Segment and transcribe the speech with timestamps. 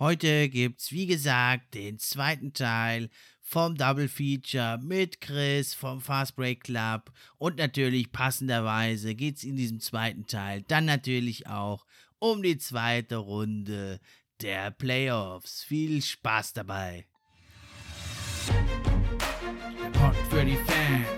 [0.00, 3.10] Heute gibt's, wie gesagt, den zweiten Teil
[3.40, 9.80] vom Double Feature mit Chris vom Fast Break Club und natürlich passenderweise geht's in diesem
[9.80, 11.84] zweiten Teil dann natürlich auch
[12.20, 13.98] um die zweite Runde
[14.40, 15.64] der Playoffs.
[15.64, 17.04] Viel Spaß dabei.
[19.82, 21.17] Der Pod für die Fans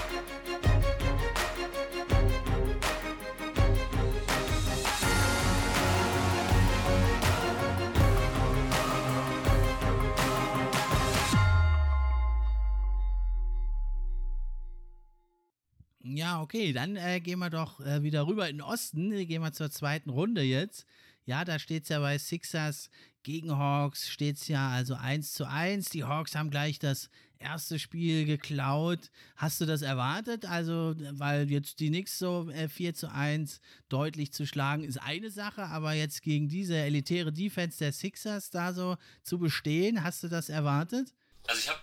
[16.03, 19.11] Ja, okay, dann äh, gehen wir doch äh, wieder rüber in den Osten.
[19.27, 20.85] Gehen wir zur zweiten Runde jetzt.
[21.25, 22.89] Ja, da steht es ja bei Sixers
[23.23, 25.89] gegen Hawks, steht es ja also 1 zu 1.
[25.89, 29.11] Die Hawks haben gleich das erste Spiel geklaut.
[29.35, 30.45] Hast du das erwartet?
[30.45, 35.29] Also, weil jetzt die Knicks so äh, 4 zu 1 deutlich zu schlagen, ist eine
[35.29, 40.27] Sache, aber jetzt gegen diese elitäre Defense der Sixers da so zu bestehen, hast du
[40.27, 41.13] das erwartet?
[41.47, 41.79] Also ich habe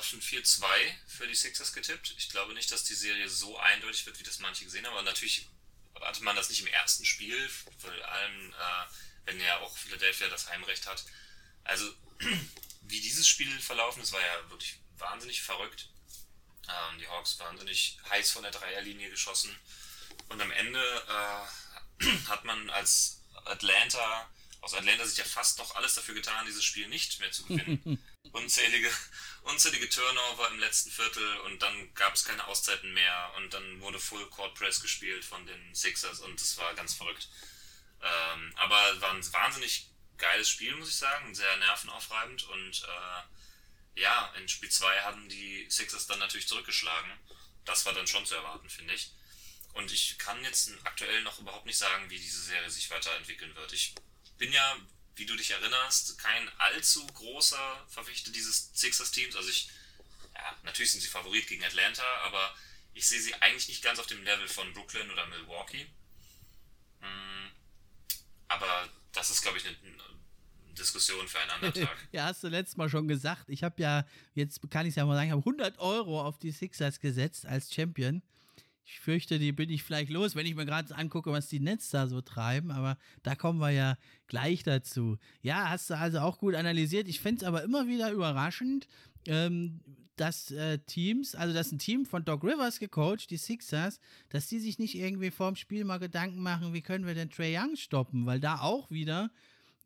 [0.00, 0.66] auf ein 4-2
[1.06, 2.14] für die Sixers getippt.
[2.16, 4.94] Ich glaube nicht, dass die Serie so eindeutig wird, wie das manche gesehen haben.
[4.94, 5.46] Aber natürlich
[5.94, 7.48] erwartet man das nicht im ersten Spiel,
[7.78, 8.84] vor allem, äh,
[9.26, 11.04] wenn ja auch Philadelphia das Heimrecht hat.
[11.64, 11.92] Also,
[12.82, 15.90] wie dieses Spiel verlaufen ist, war ja wirklich wahnsinnig verrückt.
[16.66, 19.54] Ähm, die Hawks wahnsinnig heiß von der Dreierlinie geschossen.
[20.30, 20.82] Und am Ende
[22.00, 24.30] äh, hat man als Atlanta,
[24.60, 28.04] aus Atlanta sich ja fast noch alles dafür getan, dieses Spiel nicht mehr zu gewinnen.
[28.32, 28.90] Unzählige
[29.42, 33.98] unzählige Turnover im letzten Viertel und dann gab es keine Auszeiten mehr und dann wurde
[33.98, 37.28] Full Court Press gespielt von den Sixers und es war ganz verrückt.
[38.02, 44.32] Ähm, aber war ein wahnsinnig geiles Spiel, muss ich sagen, sehr nervenaufreibend und äh, ja,
[44.38, 47.10] in Spiel 2 haben die Sixers dann natürlich zurückgeschlagen.
[47.64, 49.12] Das war dann schon zu erwarten, finde ich.
[49.74, 53.72] Und ich kann jetzt aktuell noch überhaupt nicht sagen, wie diese Serie sich weiterentwickeln wird.
[53.72, 53.94] Ich
[54.40, 54.76] bin ja
[55.20, 59.36] wie du dich erinnerst, kein allzu großer Verfechter dieses Sixers-Teams.
[59.36, 59.70] Also ich,
[60.34, 62.54] ja, natürlich sind sie Favorit gegen Atlanta, aber
[62.94, 65.86] ich sehe sie eigentlich nicht ganz auf dem Level von Brooklyn oder Milwaukee.
[67.00, 67.50] Hm,
[68.48, 69.76] aber das ist, glaube ich, eine,
[70.72, 72.08] Diskussion für einen anderen Tag.
[72.12, 73.44] ja, hast du letztes Mal schon gesagt.
[73.48, 76.38] Ich habe ja, jetzt kann ich es ja mal sagen, ich habe 100 Euro auf
[76.38, 78.22] die Sixers gesetzt als Champion.
[78.92, 81.90] Ich fürchte, die bin ich vielleicht los, wenn ich mir gerade angucke, was die Netz
[81.90, 83.96] da so treiben, aber da kommen wir ja
[84.26, 85.16] gleich dazu.
[85.42, 87.06] Ja, hast du also auch gut analysiert.
[87.06, 88.88] Ich finde es aber immer wieder überraschend,
[89.28, 89.80] ähm,
[90.16, 94.58] dass äh, Teams, also dass ein Team von Doc Rivers gecoacht, die Sixers, dass die
[94.58, 98.26] sich nicht irgendwie vorm Spiel mal Gedanken machen, wie können wir denn Trey Young stoppen,
[98.26, 99.30] weil da auch wieder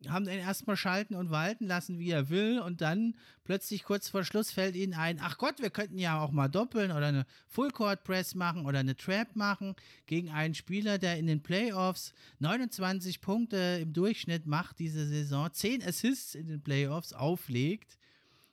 [0.09, 2.59] haben den erstmal schalten und walten lassen, wie er will.
[2.59, 6.31] Und dann plötzlich kurz vor Schluss fällt ihnen ein, ach Gott, wir könnten ja auch
[6.31, 10.97] mal doppeln oder eine Full Court Press machen oder eine Trap machen gegen einen Spieler,
[10.97, 16.61] der in den Playoffs 29 Punkte im Durchschnitt macht diese Saison, 10 Assists in den
[16.61, 17.97] Playoffs auflegt.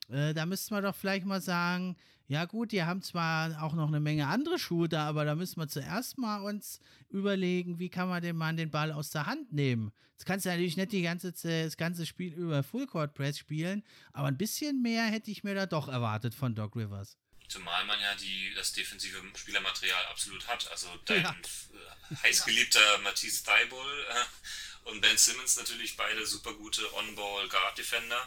[0.08, 1.96] Äh, da müsste man doch vielleicht mal sagen,
[2.28, 5.68] ja gut, die haben zwar auch noch eine Menge andere Shooter, aber da müssen wir
[5.68, 9.92] zuerst mal uns überlegen, wie kann man dem Mann den Ball aus der Hand nehmen.
[10.16, 13.82] Das kannst du natürlich nicht die ganze, das ganze Spiel über Full Court Press spielen,
[14.12, 17.16] aber ein bisschen mehr hätte ich mir da doch erwartet von Doc Rivers.
[17.48, 20.70] Zumal man ja die, das defensive Spielermaterial absolut hat.
[20.70, 21.30] Also dein ja.
[21.30, 28.26] Äh, heißgeliebter Matisse Thibault äh, und Ben Simmons natürlich beide super gute On-Ball Guard Defender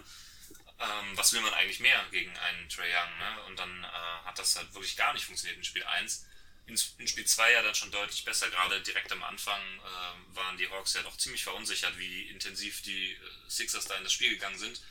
[0.80, 3.18] ähm, was will man eigentlich mehr gegen einen Trey Young?
[3.18, 3.44] Ne?
[3.44, 6.26] Und dann äh, hat das halt wirklich gar nicht funktioniert in Spiel 1.
[6.68, 8.50] In, in Spiel 2 ja dann schon deutlich besser.
[8.50, 13.12] Gerade direkt am Anfang äh, waren die Hawks ja doch ziemlich verunsichert, wie intensiv die
[13.14, 14.82] äh, Sixers da in das Spiel gegangen sind.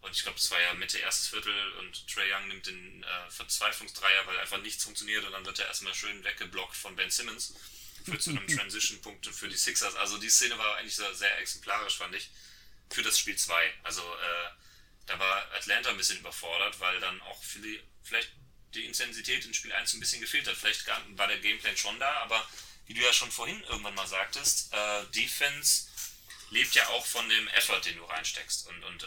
[0.00, 3.30] Und ich glaube, es war ja Mitte erstes Viertel und Trey Young nimmt den äh,
[3.30, 7.54] Verzweiflungsdreier, weil einfach nichts funktioniert und dann wird er erstmal schön weggeblockt von Ben Simmons.
[8.04, 9.96] Führt zu einem Transition-Punkt für die Sixers.
[9.96, 12.30] Also die Szene war eigentlich sehr, sehr exemplarisch, fand ich,
[12.90, 13.74] für das Spiel 2.
[13.82, 14.63] Also äh,
[15.06, 18.32] da war Atlanta ein bisschen überfordert, weil dann auch vielleicht
[18.74, 20.56] die Intensität in Spiel 1 ein bisschen gefehlt hat.
[20.56, 22.46] Vielleicht war der Gameplan schon da, aber
[22.86, 25.88] wie du ja schon vorhin irgendwann mal sagtest, äh, Defense
[26.50, 28.68] lebt ja auch von dem Effort, den du reinsteckst.
[28.68, 29.06] Und, und äh,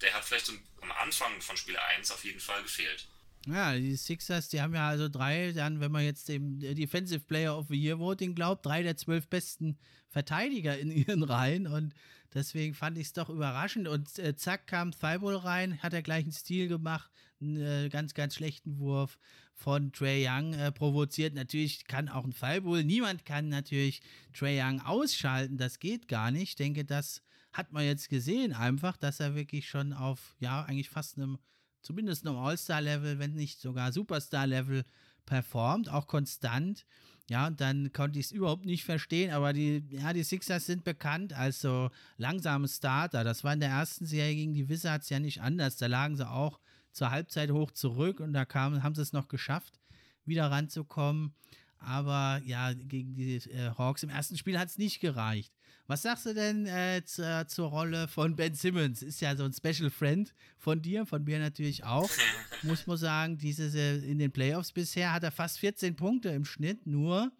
[0.00, 3.08] der hat vielleicht am Anfang von Spiel 1 auf jeden Fall gefehlt.
[3.46, 7.56] Ja, die Sixers, die haben ja also drei, dann, wenn man jetzt dem Defensive Player
[7.56, 9.78] of the Year Voting glaubt, drei der zwölf besten
[10.10, 11.94] Verteidiger in ihren Reihen und
[12.34, 16.24] deswegen fand ich es doch überraschend und äh, zack kam Thibault rein, hat er gleich
[16.24, 19.18] einen Stil gemacht, einen äh, ganz, ganz schlechten Wurf
[19.54, 21.34] von Trey Young äh, provoziert.
[21.34, 24.02] Natürlich kann auch ein Thibault, niemand kann natürlich
[24.32, 26.50] Trey Young ausschalten, das geht gar nicht.
[26.50, 30.90] Ich denke, das hat man jetzt gesehen einfach, dass er wirklich schon auf, ja, eigentlich
[30.90, 31.38] fast einem,
[31.82, 34.84] zumindest einem All-Star-Level, wenn nicht sogar Superstar-Level
[35.26, 36.86] performt, auch konstant.
[37.30, 40.84] Ja, und dann konnte ich es überhaupt nicht verstehen, aber die, ja, die Sixers sind
[40.84, 43.24] bekannt als so langsame Starter.
[43.24, 45.76] Das war in der ersten Serie gegen die Wizards ja nicht anders.
[45.76, 46.58] Da lagen sie auch
[46.90, 49.78] zur Halbzeit hoch zurück und da kam, haben sie es noch geschafft,
[50.24, 51.34] wieder ranzukommen.
[51.78, 55.52] Aber ja, gegen die äh, Hawks im ersten Spiel hat es nicht gereicht.
[55.86, 59.02] Was sagst du denn äh, zur, zur, Rolle von Ben Simmons?
[59.02, 62.08] Ist ja so ein Special Friend von dir, von mir natürlich auch.
[62.62, 66.44] Muss man sagen, dieses, äh, in den Playoffs bisher hat er fast 14 Punkte im
[66.44, 67.32] Schnitt nur.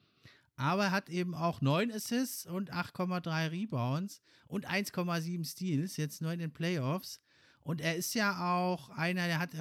[0.56, 6.32] Aber er hat eben auch 9 Assists und 8,3 Rebounds und 1,7 Steals, jetzt nur
[6.32, 7.20] in den Playoffs.
[7.61, 9.52] Und er ist ja auch einer, der hat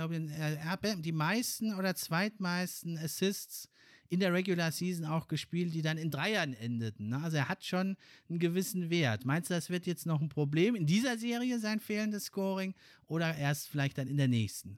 [1.06, 3.70] die meisten oder zweitmeisten Assists
[4.12, 7.08] in der Regular Season auch gespielt, die dann in Dreiern endeten.
[7.08, 7.22] Ne?
[7.24, 7.96] Also er hat schon
[8.30, 9.24] einen gewissen Wert.
[9.24, 12.76] Meinst du, das wird jetzt noch ein Problem in dieser Serie, sein fehlendes Scoring,
[13.08, 14.78] oder erst vielleicht dann in der nächsten?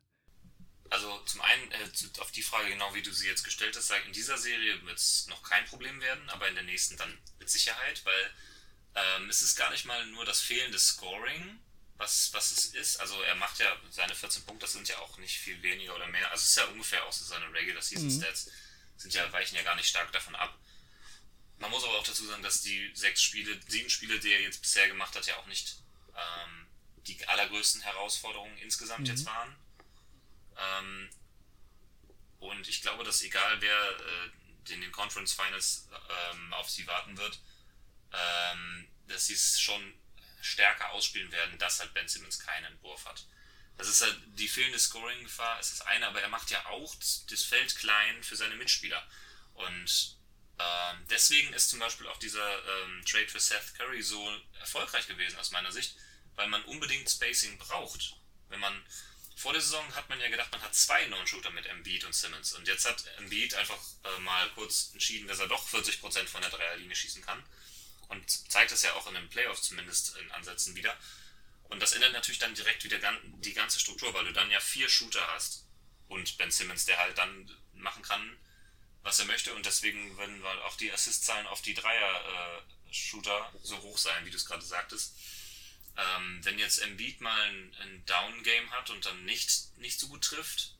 [0.91, 4.13] Also zum einen äh, auf die Frage genau, wie du sie jetzt gestellt hast, in
[4.13, 8.05] dieser Serie wird es noch kein Problem werden, aber in der nächsten dann mit Sicherheit,
[8.05, 8.31] weil
[8.93, 11.59] ähm, es ist gar nicht mal nur das fehlende Scoring,
[11.97, 12.97] was, was es ist.
[12.97, 16.07] Also er macht ja seine 14 Punkte, das sind ja auch nicht viel weniger oder
[16.09, 16.29] mehr.
[16.29, 18.21] Also es ist ja ungefähr auch so seine Regular Season mhm.
[18.21, 18.45] Stats.
[18.45, 18.51] Mhm
[18.97, 20.57] sind ja, weichen ja gar nicht stark davon ab.
[21.59, 24.61] Man muss aber auch dazu sagen, dass die sechs Spiele, sieben Spiele, die er jetzt
[24.61, 25.77] bisher gemacht hat, ja auch nicht
[26.15, 26.67] ähm,
[27.07, 29.05] die allergrößten Herausforderungen insgesamt mhm.
[29.07, 29.55] jetzt waren.
[30.57, 31.09] Ähm,
[32.39, 35.87] und ich glaube, dass egal wer äh, in den Conference Finals
[36.33, 37.39] ähm, auf sie warten wird,
[38.11, 39.93] ähm, dass sie es schon
[40.41, 43.25] stärker ausspielen werden, dass halt Ben Simmons keinen Entwurf hat.
[43.77, 47.43] Das ist halt die fehlende Scoring-Gefahr, ist das eine, aber er macht ja auch das
[47.43, 49.03] Feld klein für seine Mitspieler.
[49.55, 50.17] Und
[50.59, 55.39] ähm, deswegen ist zum Beispiel auch dieser ähm, Trade für Seth Curry so erfolgreich gewesen
[55.39, 55.95] aus meiner Sicht,
[56.35, 58.15] weil man unbedingt Spacing braucht.
[58.49, 58.83] Wenn man
[59.35, 62.53] vor der Saison hat man ja gedacht, man hat zwei Non-Shooter mit Embiid und Simmons.
[62.53, 66.51] Und jetzt hat Embiid einfach äh, mal kurz entschieden, dass er doch 40% von der
[66.51, 67.43] Dreierlinie schießen kann.
[68.09, 70.95] Und zeigt das ja auch in den Playoffs zumindest in Ansätzen wieder.
[71.73, 72.99] Und das ändert natürlich dann direkt wieder
[73.39, 75.65] die ganze Struktur, weil du dann ja vier Shooter hast.
[76.07, 78.37] Und Ben Simmons, der halt dann machen kann,
[79.01, 79.55] was er möchte.
[79.55, 84.45] Und deswegen werden auch die Assist-Zahlen auf die Dreier-Shooter so hoch sein, wie du es
[84.45, 85.15] gerade sagtest.
[85.97, 90.23] Ähm, wenn jetzt Embiid mal ein, ein Down-Game hat und dann nicht, nicht so gut
[90.23, 90.75] trifft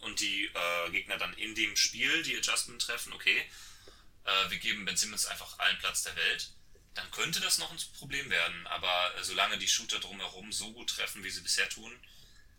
[0.00, 3.48] und die äh, Gegner dann in dem Spiel die Adjustment treffen, okay,
[4.24, 6.50] äh, wir geben Ben Simmons einfach allen Platz der Welt
[6.94, 8.66] dann könnte das noch ein Problem werden.
[8.66, 11.92] Aber äh, solange die Shooter drumherum so gut treffen, wie sie bisher tun,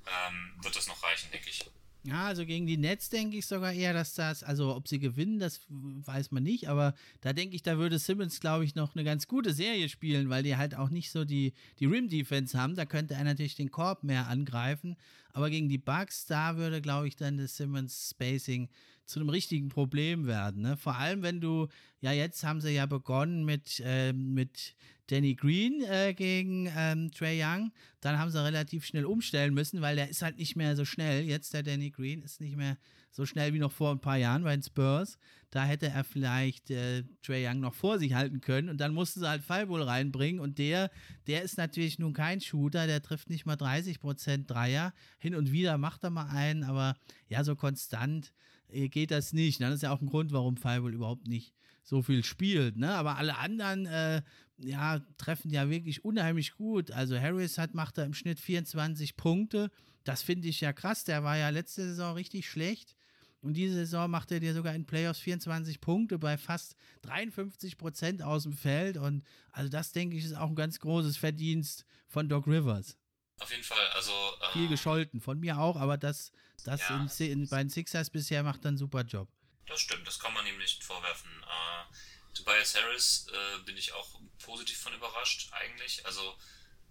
[0.06, 1.66] ähm, wird das noch reichen, denke ich.
[2.06, 5.40] Ja, also gegen die Nets denke ich sogar eher, dass das, also ob sie gewinnen,
[5.40, 9.06] das weiß man nicht, aber da denke ich, da würde Simmons, glaube ich, noch eine
[9.06, 12.76] ganz gute Serie spielen, weil die halt auch nicht so die, die Rim-Defense haben.
[12.76, 14.98] Da könnte er natürlich den Korb mehr angreifen,
[15.34, 18.70] aber gegen die Bucks, da würde, glaube ich, dann das Simmons Spacing
[19.06, 20.62] zu einem richtigen Problem werden.
[20.62, 20.78] Ne?
[20.78, 21.68] Vor allem, wenn du,
[22.00, 24.76] ja, jetzt haben sie ja begonnen mit, äh, mit
[25.08, 27.72] Danny Green äh, gegen ähm, Trey Young.
[28.00, 31.24] Dann haben sie relativ schnell umstellen müssen, weil der ist halt nicht mehr so schnell.
[31.24, 32.78] Jetzt der Danny Green ist nicht mehr
[33.14, 35.18] so schnell wie noch vor ein paar Jahren bei den Spurs.
[35.52, 39.20] Da hätte er vielleicht äh, Trey Young noch vor sich halten können und dann mussten
[39.20, 40.90] sie halt Fallbull reinbringen und der,
[41.28, 44.94] der ist natürlich nun kein Shooter, der trifft nicht mal 30% Dreier.
[45.20, 46.96] Hin und wieder macht er mal einen, aber
[47.30, 48.34] ja, so konstant
[48.70, 49.62] äh, geht das nicht.
[49.62, 52.78] Das ist ja auch ein Grund, warum Firewall überhaupt nicht so viel spielt.
[52.78, 52.90] Ne?
[52.90, 54.24] Aber alle anderen äh,
[54.58, 56.90] ja, treffen ja wirklich unheimlich gut.
[56.90, 59.70] Also Harris hat, macht da im Schnitt 24 Punkte.
[60.04, 61.04] Das finde ich ja krass.
[61.04, 62.96] Der war ja letzte Saison richtig schlecht.
[63.44, 68.24] Und diese Saison macht er dir sogar in Playoffs 24 Punkte bei fast 53 Prozent
[68.24, 68.96] aus dem Feld.
[68.96, 72.98] Und also das, denke ich, ist auch ein ganz großes Verdienst von Doc Rivers.
[73.40, 74.14] Auf jeden Fall, also.
[74.14, 76.32] Ähm, Viel gescholten, von mir auch, aber das,
[76.64, 79.28] das ja, in, in, bei den Sixers bisher macht einen super Job.
[79.68, 81.30] Das stimmt, das kann man ihm nicht vorwerfen.
[81.42, 86.06] Äh, Tobias Harris äh, bin ich auch positiv von überrascht, eigentlich.
[86.06, 86.34] Also,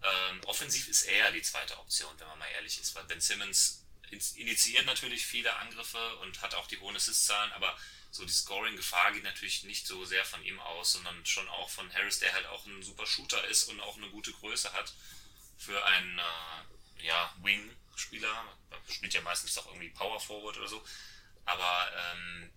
[0.03, 3.82] ähm, offensiv ist er die zweite Option, wenn man mal ehrlich ist, weil Ben Simmons
[4.13, 7.77] initiiert natürlich viele Angriffe und hat auch die hohen Assist-Zahlen, aber
[8.11, 11.93] so die Scoring-Gefahr geht natürlich nicht so sehr von ihm aus, sondern schon auch von
[11.95, 14.93] Harris, der halt auch ein super Shooter ist und auch eine gute Größe hat
[15.57, 18.59] für einen äh, ja, Wing-Spieler.
[18.91, 20.85] Spielt ja meistens doch irgendwie Power Forward oder so.
[21.47, 22.53] Aber ähm,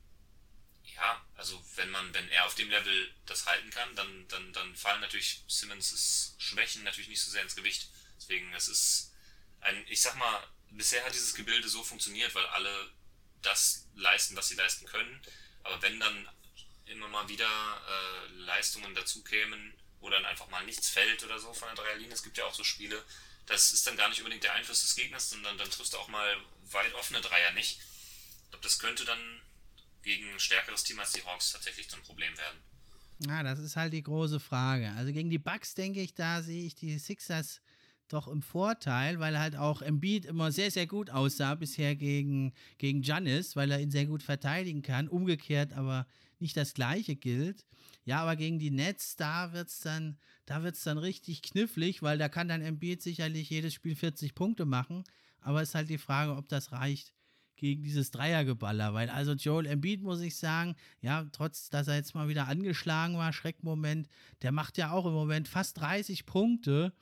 [0.84, 4.76] ja, also wenn man, wenn er auf dem Level das halten kann, dann, dann, dann
[4.76, 7.90] fallen natürlich Simmons' Schwächen natürlich nicht so sehr ins Gewicht.
[8.18, 9.14] Deswegen, es ist
[9.62, 12.91] ein, ich sag mal, bisher hat dieses Gebilde so funktioniert, weil alle
[13.41, 15.22] das leisten, was sie leisten können.
[15.63, 16.27] Aber wenn dann
[16.86, 21.53] immer mal wieder äh, Leistungen dazu kämen, wo dann einfach mal nichts fällt oder so
[21.53, 22.13] von der Dreierlinie.
[22.13, 23.03] Es gibt ja auch so Spiele,
[23.48, 26.07] das ist dann gar nicht unbedingt der Einfluss des Gegners, sondern dann triffst du auch
[26.07, 26.38] mal
[26.72, 27.79] weit offene Dreier nicht.
[28.43, 29.41] Ich glaube, das könnte dann
[30.03, 32.60] gegen ein stärkeres Team als die Hawks tatsächlich zum Problem werden.
[33.27, 34.91] Ja, das ist halt die große Frage.
[34.98, 37.62] Also gegen die Bucks denke ich, da sehe ich die Sixers
[38.14, 43.02] doch im Vorteil, weil halt auch Embiid immer sehr, sehr gut aussah bisher gegen, gegen
[43.02, 45.08] Giannis, weil er ihn sehr gut verteidigen kann.
[45.08, 46.08] Umgekehrt aber
[46.40, 47.66] nicht das Gleiche gilt.
[48.04, 52.48] Ja, aber gegen die Nets, da wird es dann, dann richtig knifflig, weil da kann
[52.48, 55.04] dann Embiid sicherlich jedes Spiel 40 Punkte machen.
[55.42, 57.14] Aber es ist halt die Frage, ob das reicht
[57.56, 62.14] gegen dieses Dreiergeballer, weil also Joel Embiid, muss ich sagen, ja, trotz, dass er jetzt
[62.14, 64.10] mal wieder angeschlagen war, Schreckmoment,
[64.42, 66.94] der macht ja auch im Moment fast 30 Punkte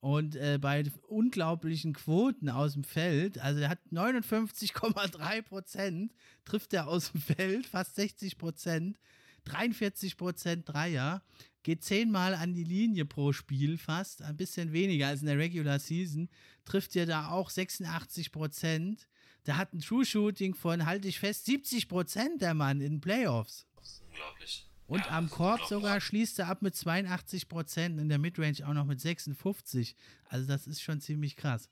[0.00, 6.14] und äh, bei unglaublichen Quoten aus dem Feld, also er hat 59,3 Prozent,
[6.44, 8.98] trifft er aus dem Feld, fast 60 Prozent,
[9.44, 11.22] 43 Prozent Dreier,
[11.62, 15.78] geht zehnmal an die Linie pro Spiel fast, ein bisschen weniger als in der Regular
[15.78, 16.28] Season,
[16.64, 19.08] trifft er da auch 86 Prozent.
[19.46, 23.00] Der hat ein True Shooting von, halte ich fest, 70 Prozent der Mann in den
[23.00, 23.66] Playoffs.
[24.10, 24.67] Unglaublich.
[24.88, 28.72] Und ja, am Korb sogar schließt er ab mit 82 Prozent, in der Midrange auch
[28.72, 29.94] noch mit 56.
[30.24, 31.68] Also das ist schon ziemlich krass.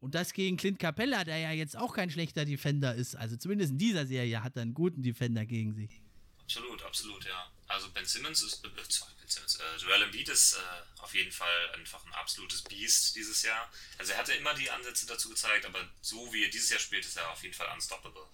[0.00, 3.14] Und das gegen Clint Capella, der ja jetzt auch kein schlechter Defender ist.
[3.14, 6.02] Also zumindest in dieser Serie hat er einen guten Defender gegen sich.
[6.42, 7.50] Absolut, absolut, ja.
[7.68, 11.32] Also Ben Simmons ist, äh, sorry, Ben Simmons, äh, Joel Embiid ist äh, auf jeden
[11.32, 13.70] Fall einfach ein absolutes Biest dieses Jahr.
[13.96, 17.06] Also er hatte immer die Ansätze dazu gezeigt, aber so wie er dieses Jahr spielt,
[17.06, 18.26] ist er auf jeden Fall unstoppable.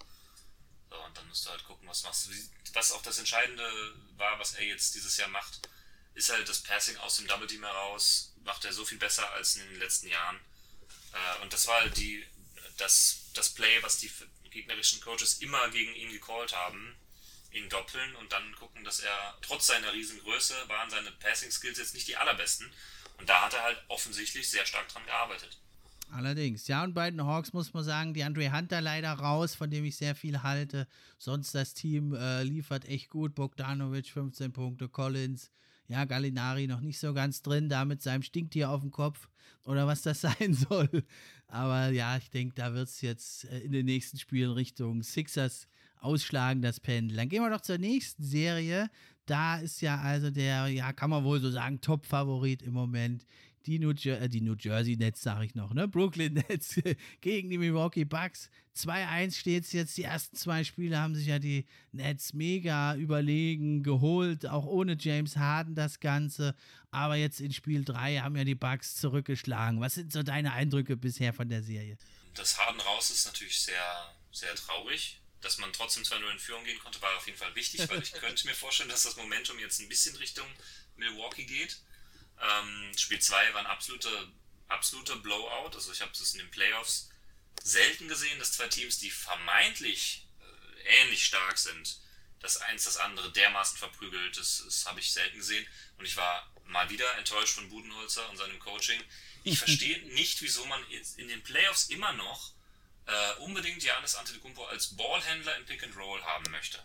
[0.89, 2.31] Und dann musst du halt gucken, was machst du.
[2.73, 3.63] Was auch das Entscheidende
[4.17, 5.67] war, was er jetzt dieses Jahr macht,
[6.13, 8.33] ist halt das Passing aus dem Double Team heraus.
[8.43, 10.39] Macht er so viel besser als in den letzten Jahren.
[11.13, 12.25] Äh, und das war halt die,
[12.77, 14.11] das, das Play, was die
[14.49, 16.95] gegnerischen Coaches immer gegen ihn gecallt haben.
[17.51, 21.95] Ihn doppeln und dann gucken, dass er trotz seiner Riesengröße waren seine Passing Skills jetzt
[21.95, 22.71] nicht die allerbesten.
[23.17, 25.57] Und da hat er halt offensichtlich sehr stark dran gearbeitet.
[26.11, 26.67] Allerdings.
[26.67, 29.85] Ja, und bei den Hawks muss man sagen, die Andre Hunter leider raus, von dem
[29.85, 30.87] ich sehr viel halte.
[31.17, 33.35] Sonst das Team äh, liefert echt gut.
[33.35, 35.51] Bogdanovic 15 Punkte, Collins,
[35.87, 39.29] ja, Gallinari noch nicht so ganz drin, da mit seinem Stinktier auf dem Kopf
[39.65, 41.03] oder was das sein soll.
[41.47, 45.67] Aber ja, ich denke, da wird es jetzt äh, in den nächsten Spielen Richtung Sixers
[45.99, 47.17] ausschlagen, das Pendel.
[47.17, 48.89] Dann gehen wir doch zur nächsten Serie.
[49.25, 53.25] Da ist ja also der, ja, kann man wohl so sagen, Top-Favorit im Moment
[53.65, 55.87] die New, Jer äh, die New Jersey Nets, sage ich noch, ne?
[55.87, 56.79] Brooklyn Nets
[57.21, 58.49] gegen die Milwaukee Bucks.
[58.75, 59.97] 2-1 steht es jetzt.
[59.97, 65.37] Die ersten zwei Spiele haben sich ja die Nets mega überlegen, geholt, auch ohne James
[65.37, 66.55] Harden das Ganze.
[66.91, 69.81] Aber jetzt in Spiel 3 haben ja die Bucks zurückgeschlagen.
[69.81, 71.97] Was sind so deine Eindrücke bisher von der Serie?
[72.35, 75.21] Das Harden raus ist natürlich sehr, sehr traurig.
[75.41, 78.11] Dass man trotzdem 2-0 in Führung gehen konnte, war auf jeden Fall wichtig, weil ich
[78.19, 80.45] könnte mir vorstellen, dass das Momentum jetzt ein bisschen Richtung
[80.97, 81.79] Milwaukee geht.
[82.41, 84.27] Ähm, Spiel 2 war ein absoluter,
[84.67, 85.71] absoluter Blowout.
[85.75, 87.09] Also ich habe es in den Playoffs
[87.63, 91.99] selten gesehen, dass zwei Teams, die vermeintlich äh, ähnlich stark sind,
[92.39, 94.37] das eins das andere dermaßen verprügelt.
[94.37, 95.67] Das, das habe ich selten gesehen.
[95.97, 99.03] Und ich war mal wieder enttäuscht von Budenholzer und seinem Coaching.
[99.43, 100.83] Ich verstehe nicht, wieso man
[101.17, 102.53] in den Playoffs immer noch
[103.05, 106.81] äh, unbedingt Janis Antetokounmpo als Ballhändler im Pick and Roll haben möchte.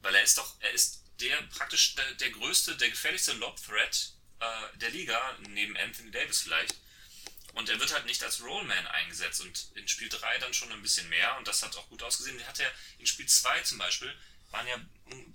[0.00, 4.13] Weil er ist doch, er ist der praktisch der, der größte, der gefährlichste Lob-Threat
[4.44, 6.74] äh, der Liga, neben Anthony Davis vielleicht.
[7.54, 10.82] Und er wird halt nicht als Rollman eingesetzt und in Spiel 3 dann schon ein
[10.82, 12.36] bisschen mehr und das hat auch gut ausgesehen.
[12.38, 12.66] Der hat ja
[12.98, 14.12] in Spiel 2 zum Beispiel,
[14.50, 14.80] waren ja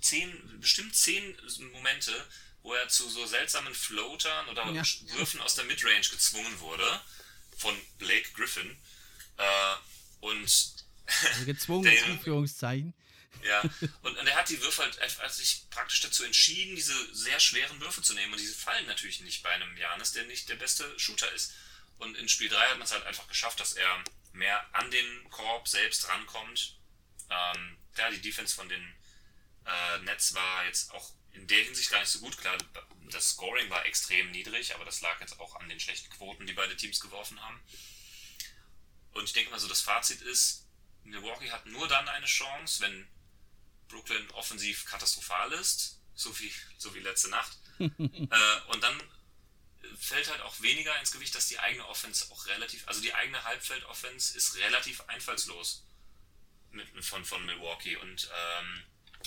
[0.02, 1.38] zehn, bestimmt zehn
[1.72, 2.14] Momente,
[2.62, 4.84] wo er zu so seltsamen Floatern oder ja.
[5.16, 7.02] Würfen aus der Midrange gezwungen wurde
[7.58, 8.78] von Blake Griffin.
[9.38, 9.76] Äh,
[10.20, 12.94] und also gezwungen, in Anführungszeichen.
[13.44, 13.62] Ja,
[14.02, 17.80] und, und er hat die Würfe halt einfach sich praktisch dazu entschieden, diese sehr schweren
[17.80, 18.34] Würfe zu nehmen.
[18.34, 21.54] Und diese fallen natürlich nicht bei einem Janis, der nicht der beste Shooter ist.
[21.98, 24.04] Und in Spiel 3 hat man es halt einfach geschafft, dass er
[24.34, 26.78] mehr an den Korb selbst rankommt.
[27.30, 28.96] Ähm, ja, die Defense von den
[29.66, 32.38] äh, Nets war jetzt auch in der Hinsicht gar nicht so gut.
[32.38, 32.58] Klar,
[33.12, 36.54] das Scoring war extrem niedrig, aber das lag jetzt auch an den schlechten Quoten, die
[36.54, 37.60] beide Teams geworfen haben.
[39.12, 40.66] Und ich denke mal so, das Fazit ist,
[41.04, 43.08] Milwaukee hat nur dann eine Chance, wenn
[43.90, 47.58] Brooklyn offensiv katastrophal ist, so wie, so wie letzte Nacht.
[47.80, 49.02] äh, und dann
[50.00, 53.44] fällt halt auch weniger ins Gewicht, dass die eigene Offense auch relativ, also die eigene
[53.44, 55.84] Halbfeld-Offense ist relativ einfallslos
[56.72, 57.98] mit, von, von Milwaukee.
[57.98, 58.84] Und ähm,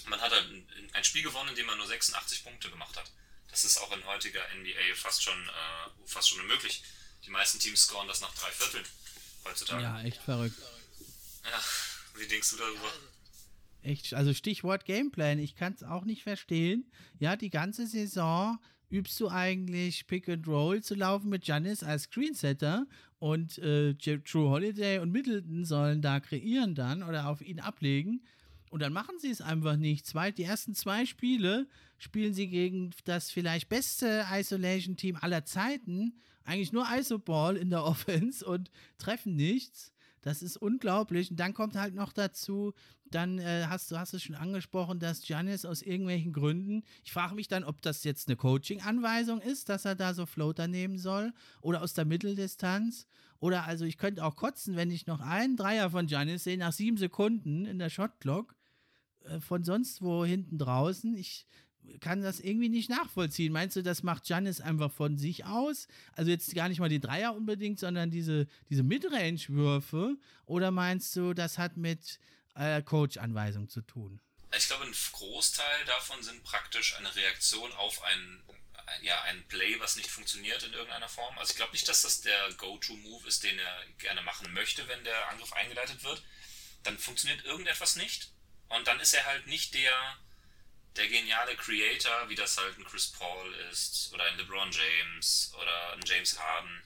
[0.07, 0.47] man hat halt
[0.93, 3.11] ein Spiel gewonnen, in dem man nur 86 Punkte gemacht hat.
[3.49, 6.83] Das ist auch in heutiger NBA fast schon, äh, fast schon unmöglich.
[7.25, 8.87] Die meisten Teams scoren das nach drei Vierteln
[9.45, 9.83] heutzutage.
[9.83, 10.57] Ja, echt verrückt.
[11.45, 11.63] Ja,
[12.15, 12.93] wie denkst du darüber?
[13.83, 16.87] Echt, also Stichwort Gameplan, ich kann es auch nicht verstehen.
[17.19, 18.59] Ja, die ganze Saison
[18.91, 22.87] übst du eigentlich Pick and Roll zu laufen mit Janis als Screensetter
[23.19, 28.23] und äh, True Holiday und Middleton sollen da kreieren dann oder auf ihn ablegen.
[28.71, 30.07] Und dann machen sie es einfach nicht.
[30.07, 31.67] Zwei, die ersten zwei Spiele
[31.99, 36.15] spielen sie gegen das vielleicht beste Isolation-Team aller Zeiten.
[36.45, 39.92] Eigentlich nur Isoball in der Offense und treffen nichts.
[40.23, 41.31] Das ist unglaublich.
[41.31, 42.73] Und dann kommt halt noch dazu,
[43.05, 47.35] dann äh, hast du hast es schon angesprochen, dass Giannis aus irgendwelchen Gründen, ich frage
[47.35, 51.33] mich dann, ob das jetzt eine Coaching-Anweisung ist, dass er da so Floater nehmen soll
[51.61, 53.07] oder aus der Mitteldistanz.
[53.41, 56.73] Oder also ich könnte auch kotzen, wenn ich noch einen Dreier von Giannis sehe nach
[56.73, 58.55] sieben Sekunden in der Shotclock
[59.25, 61.15] äh, von sonst wo hinten draußen.
[61.17, 61.47] Ich
[62.01, 63.53] kann das irgendwie nicht nachvollziehen.
[63.53, 65.89] Meinst du, das macht Janis einfach von sich aus?
[66.13, 70.17] Also jetzt gar nicht mal die Dreier unbedingt, sondern diese, diese Midrange-Würfe?
[70.47, 72.19] Oder meinst du, das hat mit
[72.55, 74.21] äh, Coach-Anweisung zu tun?
[74.57, 78.43] Ich glaube, ein Großteil davon sind praktisch eine Reaktion auf ein,
[79.03, 81.37] ja, ein Play, was nicht funktioniert in irgendeiner Form.
[81.39, 85.03] Also ich glaube nicht, dass das der Go-To-Move ist, den er gerne machen möchte, wenn
[85.05, 86.23] der Angriff eingeleitet wird.
[86.83, 88.33] Dann funktioniert irgendetwas nicht
[88.69, 90.17] und dann ist er halt nicht der,
[90.97, 95.93] der geniale Creator, wie das halt ein Chris Paul ist oder ein LeBron James oder
[95.95, 96.83] ein James Harden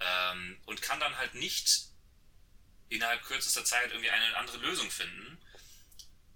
[0.00, 1.86] ähm, und kann dann halt nicht
[2.88, 5.40] innerhalb kürzester Zeit irgendwie eine andere Lösung finden,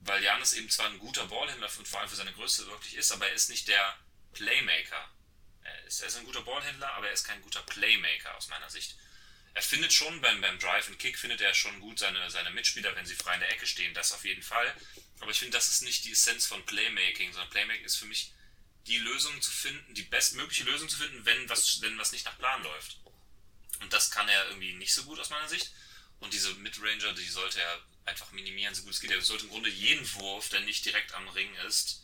[0.01, 3.11] weil Janis eben zwar ein guter Ballhändler und vor allem für seine Größe wirklich ist,
[3.11, 3.97] aber er ist nicht der
[4.33, 5.09] Playmaker.
[5.63, 8.71] Er ist, er ist ein guter Ballhändler, aber er ist kein guter Playmaker aus meiner
[8.71, 8.97] Sicht.
[9.55, 12.95] Er findet schon beim, beim Drive and Kick findet er schon gut seine, seine Mitspieler,
[12.97, 14.75] wenn sie frei in der Ecke stehen, das auf jeden Fall.
[15.21, 18.33] Aber ich finde, das ist nicht die Essenz von Playmaking, sondern Playmaking ist für mich
[18.87, 22.37] die Lösung zu finden, die bestmögliche Lösung zu finden, wenn was, wenn was nicht nach
[22.39, 22.99] Plan läuft.
[23.81, 25.73] Und das kann er irgendwie nicht so gut aus meiner Sicht.
[26.19, 29.11] Und diese Midranger, die sollte er einfach minimieren, so gut es geht.
[29.11, 32.04] Er sollte im Grunde jeden Wurf, der nicht direkt am Ring ist,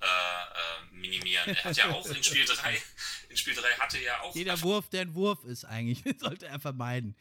[0.00, 1.48] äh, äh, minimieren.
[1.48, 2.82] Er hat ja auch in Spiel 3,
[3.30, 4.34] in Spiel 3 hatte ja auch.
[4.34, 7.16] Jeder Wurf, der ein Wurf ist eigentlich, sollte er vermeiden.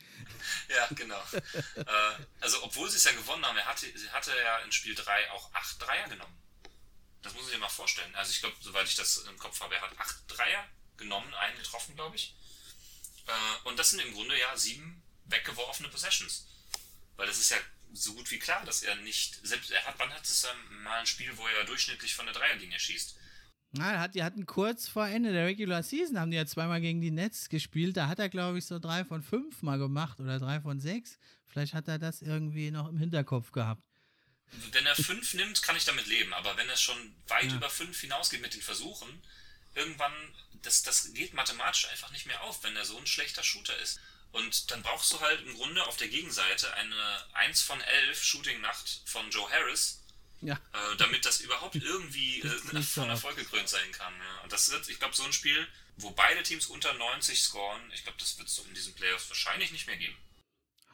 [0.68, 1.22] Ja, genau.
[1.76, 1.86] äh,
[2.42, 5.54] also, obwohl sie es ja gewonnen haben, er hatte, hatte ja in Spiel 3 auch
[5.54, 6.38] 8 Dreier genommen.
[7.22, 8.14] Das muss ich dir mal vorstellen.
[8.16, 11.58] Also, ich glaube, soweit ich das im Kopf habe, er hat 8 Dreier genommen, einen
[11.58, 12.36] getroffen, glaube ich.
[13.28, 16.48] Äh, und das sind im Grunde ja sieben weggeworfene Possessions.
[17.16, 17.58] Weil das ist ja
[17.96, 20.48] so gut wie klar, dass er nicht, selbst er hat, wann hat es
[20.84, 23.16] mal ein Spiel, wo er durchschnittlich von der Dreierlinie schießt?
[23.78, 27.02] Na, hat, die hatten kurz vor Ende der Regular Season, haben die ja zweimal gegen
[27.02, 27.98] die Nets gespielt.
[27.98, 31.18] Da hat er, glaube ich, so drei von fünf mal gemacht oder drei von sechs.
[31.48, 33.84] Vielleicht hat er das irgendwie noch im Hinterkopf gehabt.
[34.72, 36.34] Wenn er fünf nimmt, kann ich damit leben.
[36.34, 37.56] Aber wenn er schon weit ja.
[37.56, 39.22] über fünf hinausgeht mit den Versuchen,
[39.74, 40.14] irgendwann,
[40.62, 44.00] das, das geht mathematisch einfach nicht mehr auf, wenn er so ein schlechter Shooter ist.
[44.36, 49.02] Und dann brauchst du halt im Grunde auf der Gegenseite eine 1 von 11 Shooting-Nacht
[49.06, 50.02] von Joe Harris,
[50.42, 50.56] ja.
[50.56, 54.14] äh, damit das überhaupt irgendwie äh, von Erfolg gekrönt sein kann.
[54.14, 54.44] Ja.
[54.44, 58.04] Und das wird, ich glaube, so ein Spiel, wo beide Teams unter 90 scoren, ich
[58.04, 60.18] glaube, das wird es in diesen Playoffs wahrscheinlich nicht mehr geben.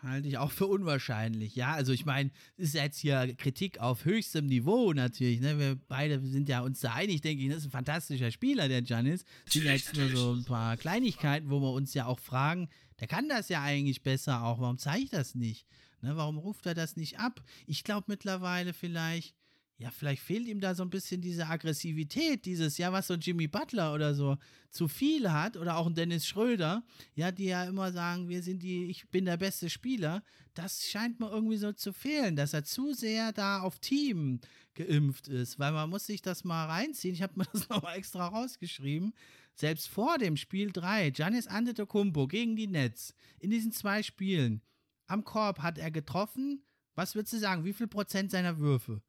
[0.03, 1.55] Halte ich auch für unwahrscheinlich.
[1.55, 5.39] Ja, also ich meine, es ist jetzt hier Kritik auf höchstem Niveau natürlich.
[5.39, 5.59] Ne?
[5.59, 7.49] Wir beide sind ja uns da einig, denke ich.
[7.49, 9.25] Das ist ein fantastischer Spieler, der Janis.
[9.45, 12.67] Es sind ja jetzt nur so ein paar Kleinigkeiten, wo wir uns ja auch fragen,
[13.01, 14.59] der kann das ja eigentlich besser auch.
[14.59, 15.65] Warum zeigt das nicht?
[16.01, 16.15] Ne?
[16.15, 17.43] Warum ruft er das nicht ab?
[17.65, 19.35] Ich glaube mittlerweile vielleicht,
[19.77, 23.47] ja, vielleicht fehlt ihm da so ein bisschen diese Aggressivität, dieses, ja, was so Jimmy
[23.47, 24.37] Butler oder so
[24.69, 26.83] zu viel hat oder auch ein Dennis Schröder,
[27.15, 30.23] ja, die ja immer sagen, wir sind die, ich bin der beste Spieler.
[30.53, 34.39] Das scheint mir irgendwie so zu fehlen, dass er zu sehr da auf Team
[34.75, 37.15] geimpft ist, weil man muss sich das mal reinziehen.
[37.15, 39.13] Ich habe mir das nochmal extra rausgeschrieben.
[39.61, 44.63] Selbst vor dem Spiel 3, Giannis Antetokounmpo gegen die Nets, in diesen zwei Spielen,
[45.05, 46.65] am Korb hat er getroffen.
[46.95, 49.03] Was würdest du sagen, wie viel Prozent seiner Würfe?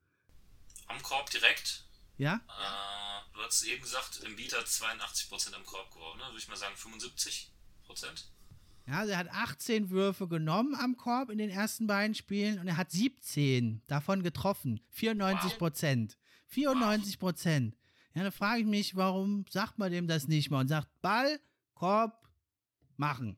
[0.88, 1.86] Am Korb direkt?
[2.18, 2.34] Ja?
[2.34, 6.24] Äh, du hast eben gesagt, im Beat hat 82% am Korb geworfen, ne?
[6.26, 7.48] Würde ich mal sagen 75%.
[8.86, 12.68] Ja, also er hat 18 Würfe genommen am Korb in den ersten beiden Spielen und
[12.68, 14.80] er hat 17 davon getroffen.
[14.90, 16.12] 94 Prozent.
[16.12, 16.18] Wow.
[16.48, 17.76] 94 Prozent.
[18.14, 21.40] Ja, da frage ich mich, warum sagt man dem das nicht mal und sagt Ball,
[21.74, 22.28] Korb,
[22.96, 23.36] machen.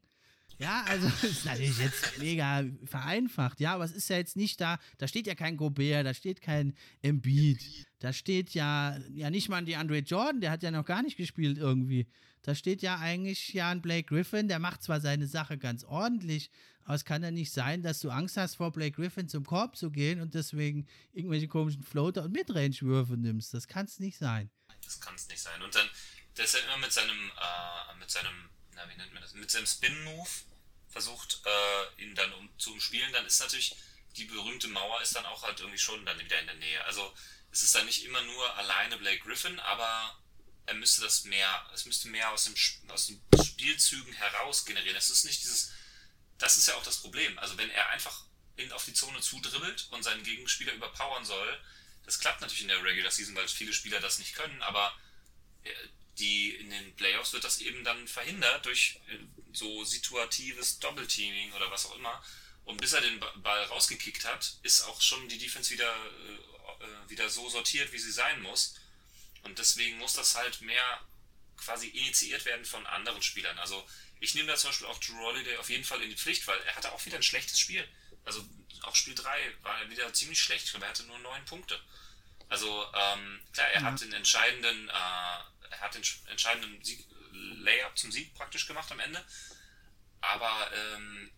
[0.59, 4.79] Ja, also ist natürlich jetzt mega vereinfacht, ja, aber es ist ja jetzt nicht da,
[4.99, 9.65] da steht ja kein Gobert, da steht kein Embiid, da steht ja, ja nicht mal
[9.65, 12.07] die Andre Jordan, der hat ja noch gar nicht gespielt irgendwie.
[12.43, 16.51] Da steht ja eigentlich ja ein Blake Griffin, der macht zwar seine Sache ganz ordentlich,
[16.85, 19.77] aber es kann ja nicht sein, dass du Angst hast, vor Blake Griffin zum Korb
[19.77, 23.55] zu gehen und deswegen irgendwelche komischen Floater und Midrange-Würfe nimmst.
[23.55, 24.51] Das kann es nicht sein.
[24.85, 25.63] Das kann es nicht sein.
[25.63, 25.89] Und dann,
[26.37, 29.51] der ist ja immer mit seinem, äh, mit seinem na, wie nennt man das, mit
[29.51, 30.29] seinem Spin-Move
[30.91, 33.77] versucht, äh, ihn dann um, zu umspielen, dann ist natürlich
[34.17, 36.85] die berühmte Mauer ist dann auch halt irgendwie schon dann wieder in der Nähe.
[36.85, 37.13] Also
[37.51, 40.17] es ist dann nicht immer nur alleine Blake Griffin, aber
[40.67, 42.55] er müsste das mehr, es müsste mehr aus, dem,
[42.89, 44.97] aus den Spielzügen heraus generieren.
[44.97, 45.73] Es ist nicht dieses,
[46.39, 47.37] das ist ja auch das Problem.
[47.41, 48.25] Also wenn er einfach
[48.57, 51.61] in, auf die Zone zudribbelt und seinen Gegenspieler überpowern soll,
[52.05, 54.95] das klappt natürlich in der Regular Season, weil viele Spieler das nicht können, aber
[55.63, 55.71] äh,
[56.19, 59.19] die in den Playoffs wird das eben dann verhindert durch äh,
[59.53, 62.23] so situatives Doppelteaming oder was auch immer.
[62.65, 67.29] Und bis er den Ball rausgekickt hat, ist auch schon die Defense wieder, äh, wieder
[67.29, 68.77] so sortiert, wie sie sein muss.
[69.43, 71.01] Und deswegen muss das halt mehr
[71.57, 73.59] quasi initiiert werden von anderen Spielern.
[73.59, 73.87] Also
[74.21, 76.59] ich nehme da zum Beispiel auch Drew Holiday auf jeden Fall in die Pflicht, weil
[76.61, 77.87] er hatte auch wieder ein schlechtes Spiel.
[78.25, 78.45] Also
[78.83, 80.65] auch Spiel 3 war er wieder ziemlich schlecht.
[80.65, 81.81] Ich glaube, er hatte nur neun Punkte.
[82.49, 83.85] Also ähm, klar, er mhm.
[83.87, 89.01] hat den entscheidenden, äh, er hat den entscheidenden Sieg, Layup zum Sieg praktisch gemacht am
[89.01, 89.25] Ende.
[90.21, 91.31] Aber ähm,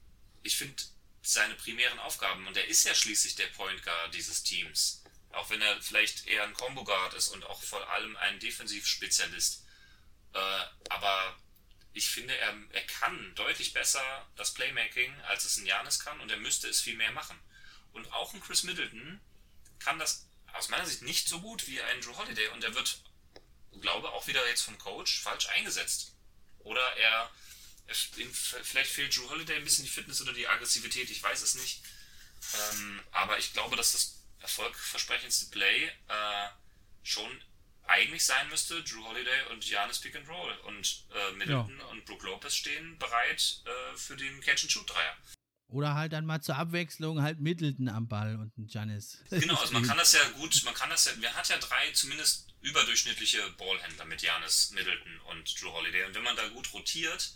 [0.42, 0.82] ich finde
[1.22, 5.60] seine primären Aufgaben, und er ist ja schließlich der Point Guard dieses Teams, auch wenn
[5.60, 9.64] er vielleicht eher ein Combo Guard ist und auch vor allem ein Defensivspezialist.
[10.34, 11.36] Äh, aber
[11.96, 16.30] ich finde, er, er kann deutlich besser das Playmaking, als es ein Janis kann, und
[16.30, 17.38] er müsste es viel mehr machen.
[17.92, 19.18] Und auch ein Chris Middleton
[19.78, 23.00] kann das aus meiner Sicht nicht so gut wie ein Drew Holiday, und er wird,
[23.80, 26.12] glaube auch wieder jetzt vom Coach falsch eingesetzt.
[26.58, 27.30] Oder er,
[27.86, 31.54] er vielleicht fehlt Drew Holiday ein bisschen die Fitness oder die Aggressivität, ich weiß es
[31.54, 31.82] nicht.
[32.72, 36.48] Ähm, aber ich glaube, dass das erfolgversprechendste Play äh,
[37.02, 37.42] schon
[37.88, 40.52] eigentlich sein müsste, Drew Holiday und Janis Pick and Roll.
[40.66, 41.86] Und äh, Middleton ja.
[41.86, 45.16] und Brook Lopez stehen bereit äh, für den Catch-and-Shoot-Dreier.
[45.68, 49.18] Oder halt dann mal zur Abwechslung halt Middleton am Ball und ein Janis.
[49.30, 51.90] Genau, also man kann das ja gut, man kann das ja, man hat ja drei
[51.92, 56.04] zumindest überdurchschnittliche Ballhändler mit Janis, Middleton und Drew Holiday.
[56.04, 57.34] Und wenn man da gut rotiert,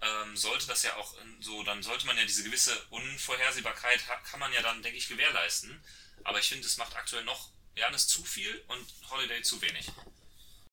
[0.00, 4.52] ähm, sollte das ja auch so, dann sollte man ja diese gewisse Unvorhersehbarkeit, kann man
[4.52, 5.80] ja dann, denke ich, gewährleisten.
[6.24, 9.90] Aber ich finde, es macht aktuell noch Janis zu viel und Holiday zu wenig.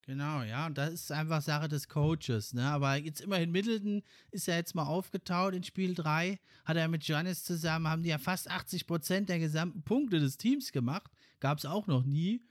[0.08, 2.64] Genau, ja, und das ist einfach Sache des Coaches, ne?
[2.64, 7.04] Aber jetzt immerhin Middleton ist ja jetzt mal aufgetaut in Spiel 3, hat er mit
[7.04, 11.12] Giannis zusammen, haben die ja fast 80 Prozent der gesamten Punkte des Teams gemacht.
[11.42, 12.42] Gab es auch noch nie.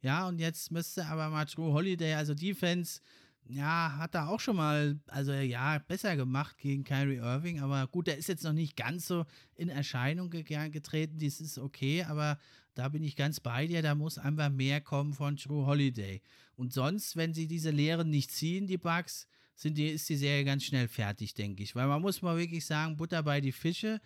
[0.00, 3.02] Ja, und jetzt müsste aber mal True Holiday, also Defense,
[3.46, 8.06] ja, hat er auch schon mal, also ja, besser gemacht gegen Kyrie Irving, aber gut,
[8.06, 12.38] der ist jetzt noch nicht ganz so in Erscheinung getreten, das ist okay, aber
[12.74, 16.22] da bin ich ganz bei dir, da muss einfach mehr kommen von True Holiday.
[16.56, 20.44] Und sonst, wenn sie diese Lehren nicht ziehen, die Bugs, sind die, ist die Serie
[20.44, 21.74] ganz schnell fertig, denke ich.
[21.74, 24.00] Weil man muss mal wirklich sagen, Butter bei die Fische.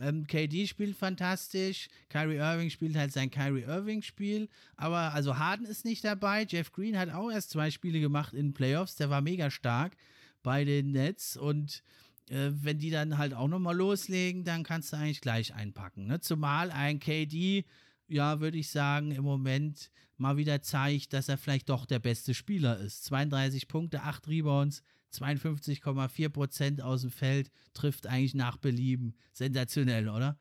[0.00, 5.84] Ähm, KD spielt fantastisch, Kyrie Irving spielt halt sein Kyrie Irving-Spiel, aber also Harden ist
[5.84, 6.46] nicht dabei.
[6.48, 9.94] Jeff Green hat auch erst zwei Spiele gemacht in Playoffs, der war mega stark
[10.42, 11.82] bei den Nets und
[12.30, 16.06] äh, wenn die dann halt auch nochmal loslegen, dann kannst du eigentlich gleich einpacken.
[16.06, 16.20] Ne?
[16.20, 17.64] Zumal ein KD,
[18.12, 22.34] ja, würde ich sagen, im Moment mal wieder zeigt, dass er vielleicht doch der beste
[22.34, 23.04] Spieler ist.
[23.04, 29.16] 32 Punkte, 8 Rebounds, 52,4 Prozent aus dem Feld, trifft eigentlich nach Belieben.
[29.32, 30.38] Sensationell, oder?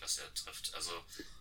[0.00, 0.74] Was er trifft.
[0.74, 0.92] Also,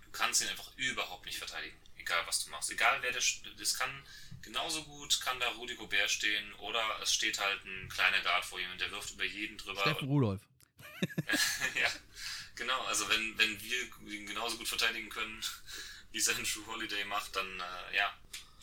[0.03, 1.77] du kannst ihn einfach überhaupt nicht verteidigen.
[1.97, 2.69] Egal, was du machst.
[2.71, 3.41] Egal, wer das.
[3.57, 4.03] Das kann
[4.41, 8.59] genauso gut, kann da Rudi Gobert stehen oder es steht halt ein kleiner Guard vor
[8.59, 9.79] ihm und der wirft über jeden drüber.
[9.81, 10.41] Steffen Rudolf.
[11.81, 11.89] ja,
[12.55, 12.81] genau.
[12.83, 15.43] Also, wenn, wenn wir ihn genauso gut verteidigen können,
[16.11, 18.13] wie es Andrew Holiday macht, dann, äh, ja,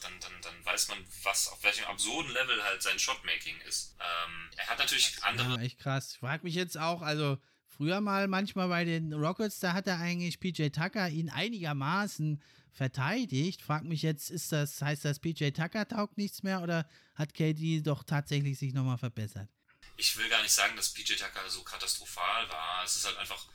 [0.02, 3.96] dann, dann, dann weiß man, was auf welchem absurden Level halt sein Shotmaking ist.
[4.00, 5.56] Ähm, er hat natürlich andere.
[5.56, 6.12] Ja, echt krass.
[6.12, 9.98] Ich frage mich jetzt auch, also früher mal manchmal bei den Rockets, da hat er
[9.98, 13.62] eigentlich PJ Tucker ihn einigermaßen verteidigt.
[13.62, 17.82] Frag mich jetzt, ist das, heißt das PJ Tucker taugt nichts mehr oder hat KD
[17.82, 19.48] doch tatsächlich sich nochmal verbessert?
[19.96, 22.84] Ich will gar nicht sagen, dass PJ Tucker so katastrophal war.
[22.84, 23.46] Es ist halt einfach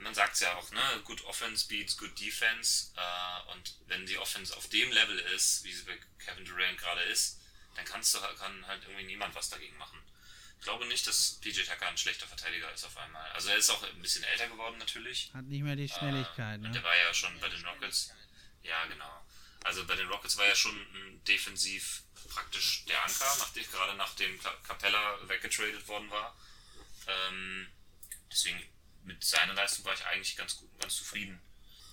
[0.00, 2.92] man sagt es ja auch, ne, good Offense beats good Defense.
[2.96, 7.02] Äh, und wenn die Offense auf dem Level ist, wie sie bei Kevin Durant gerade
[7.04, 7.40] ist,
[7.76, 9.98] dann kannst du, kann halt irgendwie niemand was dagegen machen.
[10.58, 13.28] Ich glaube nicht, dass PJ Tucker ein schlechter Verteidiger ist auf einmal.
[13.32, 15.30] Also er ist auch ein bisschen älter geworden natürlich.
[15.34, 16.70] Hat nicht mehr die äh, Schnelligkeit, äh, ne?
[16.70, 18.12] Der war ja schon bei den Rockets.
[18.62, 19.26] Ja, genau.
[19.64, 20.86] Also bei den Rockets war er schon
[21.26, 26.36] defensiv praktisch der Anker, nachdem, gerade nachdem Capella weggetradet worden war.
[27.06, 27.68] Ähm,
[28.30, 28.62] deswegen
[29.04, 31.40] mit seiner Leistung war ich eigentlich ganz gut, ganz zufrieden.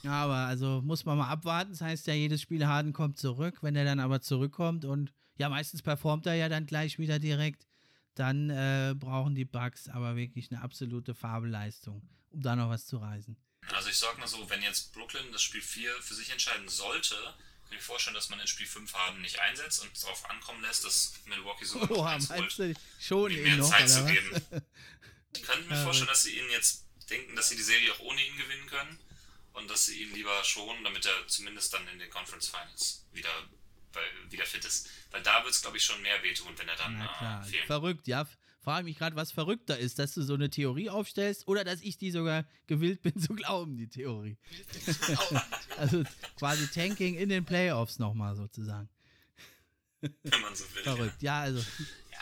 [0.03, 1.71] Ja, aber also muss man mal abwarten.
[1.71, 3.57] Das heißt ja, jedes Spiel Harden kommt zurück.
[3.61, 7.67] Wenn er dann aber zurückkommt und ja, meistens performt er ja dann gleich wieder direkt,
[8.15, 12.97] dann äh, brauchen die Bugs aber wirklich eine absolute Fabelleistung, um da noch was zu
[12.97, 13.37] reißen.
[13.73, 17.15] Also ich sag mal so, wenn jetzt Brooklyn das Spiel 4 für sich entscheiden sollte,
[17.15, 20.61] kann ich mir vorstellen, dass man in Spiel 5 Harden nicht einsetzt und darauf ankommen
[20.61, 24.41] lässt, dass Milwaukee sogar oh, holt, schon ihm mehr noch, Zeit zu geben.
[25.35, 28.25] Ich könnte mir vorstellen, dass sie ihn jetzt denken, dass sie die Serie auch ohne
[28.25, 28.99] ihn gewinnen können
[29.53, 33.29] und dass sie ihn lieber schonen, damit er zumindest dann in den Conference Finals wieder
[34.29, 34.89] wieder fit ist.
[35.11, 37.47] Weil da wird es, glaube ich, schon mehr wehtun, wenn er dann Na klar.
[37.47, 38.27] Äh, Verrückt, ja.
[38.61, 41.97] Frage mich gerade, was verrückter ist, dass du so eine Theorie aufstellst oder dass ich
[41.97, 44.37] die sogar gewillt bin zu glauben, die Theorie.
[45.77, 46.03] also
[46.37, 48.89] quasi Tanking in den Playoffs nochmal sozusagen.
[50.01, 50.83] Wenn man so will.
[50.83, 51.63] Verrückt, ja, also.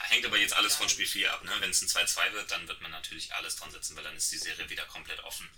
[0.10, 1.44] Hängt aber jetzt alles von Spiel 4 ab.
[1.44, 1.52] Ne?
[1.60, 4.32] Wenn es ein 2-2 wird, dann wird man natürlich alles dran setzen, weil dann ist
[4.32, 5.50] die Serie wieder komplett offen.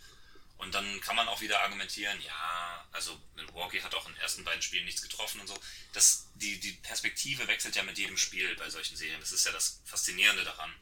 [0.57, 4.43] Und dann kann man auch wieder argumentieren, ja, also Milwaukee hat auch in den ersten
[4.43, 5.57] beiden Spielen nichts getroffen und so.
[5.93, 9.21] Das, die, die Perspektive wechselt ja mit jedem Spiel bei solchen Serien.
[9.21, 10.73] Das ist ja das Faszinierende daran.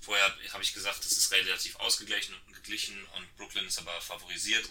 [0.00, 4.68] Vorher habe ich gesagt, es ist relativ ausgeglichen und geglichen und Brooklyn ist aber favorisiert.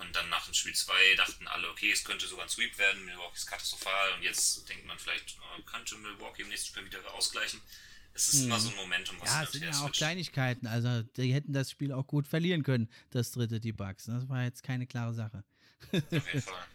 [0.00, 3.04] Und dann nach dem Spiel 2 dachten alle, okay, es könnte sogar ein Sweep werden,
[3.04, 6.98] Milwaukee ist katastrophal und jetzt denkt man vielleicht, oh, könnte Milwaukee im nächsten Spiel wieder
[7.14, 7.60] ausgleichen.
[8.14, 8.46] Es ist hm.
[8.46, 10.66] immer so ein Momentum, was Ja, es sind ja auch Kleinigkeiten.
[10.66, 14.06] Also, die hätten das Spiel auch gut verlieren können, das dritte, die Bugs.
[14.06, 15.44] Das war jetzt keine klare Sache.
[15.92, 16.66] Auf jeden Fall.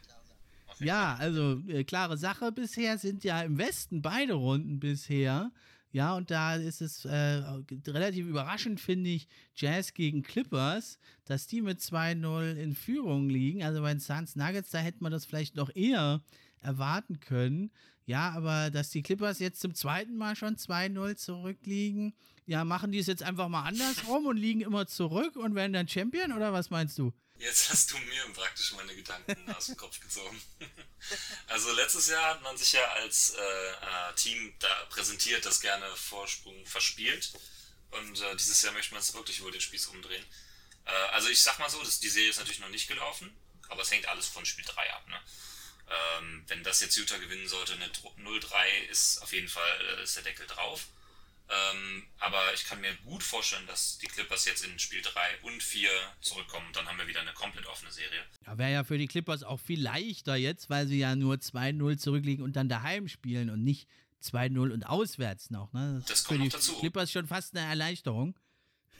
[0.79, 5.51] ja, also äh, klare Sache bisher sind ja im Westen beide Runden bisher.
[5.95, 7.41] Ja, und da ist es äh,
[7.87, 13.63] relativ überraschend, finde ich, Jazz gegen Clippers, dass die mit 2-0 in Führung liegen.
[13.63, 16.21] Also bei den Suns Nuggets, da hätte man das vielleicht noch eher
[16.65, 17.71] erwarten können.
[18.05, 22.99] Ja, aber dass die Clippers jetzt zum zweiten Mal schon 2-0 zurückliegen, ja, machen die
[22.99, 26.69] es jetzt einfach mal andersrum und liegen immer zurück und werden dann Champion oder was
[26.69, 27.13] meinst du?
[27.37, 30.41] Jetzt hast du mir praktisch meine Gedanken aus dem Kopf gezogen.
[31.47, 35.85] Also letztes Jahr hat man sich ja als äh, äh, Team da präsentiert, das gerne
[35.95, 37.31] Vorsprung verspielt.
[37.91, 40.25] Und äh, dieses Jahr möchte man es wirklich wohl den Spieß umdrehen.
[40.85, 43.31] Äh, also ich sag mal so, dass die Serie ist natürlich noch nicht gelaufen,
[43.69, 45.07] aber es hängt alles von Spiel 3 ab.
[45.07, 45.19] Ne?
[45.87, 50.15] Ähm, wenn das jetzt Utah gewinnen sollte, eine 0-3 ist auf jeden Fall äh, ist
[50.15, 50.87] der Deckel drauf.
[51.47, 55.61] Ähm, aber ich kann mir gut vorstellen, dass die Clippers jetzt in Spiel 3 und
[55.61, 58.23] 4 zurückkommen dann haben wir wieder eine komplett offene Serie.
[58.47, 61.99] Ja, wäre ja für die Clippers auch viel leichter jetzt, weil sie ja nur 2-0
[61.99, 63.87] zurückliegen und dann daheim spielen und nicht
[64.23, 65.71] 2-0 und auswärts noch.
[65.73, 65.97] Ne?
[65.99, 66.79] Das, das kommt für die dazu.
[66.79, 68.35] Clippers schon fast eine Erleichterung.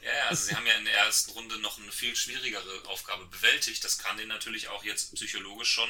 [0.04, 3.26] Ja, ja, also sie haben ja in der ersten Runde noch eine viel schwierigere Aufgabe
[3.26, 3.84] bewältigt.
[3.84, 5.90] Das kann denen natürlich auch jetzt psychologisch schon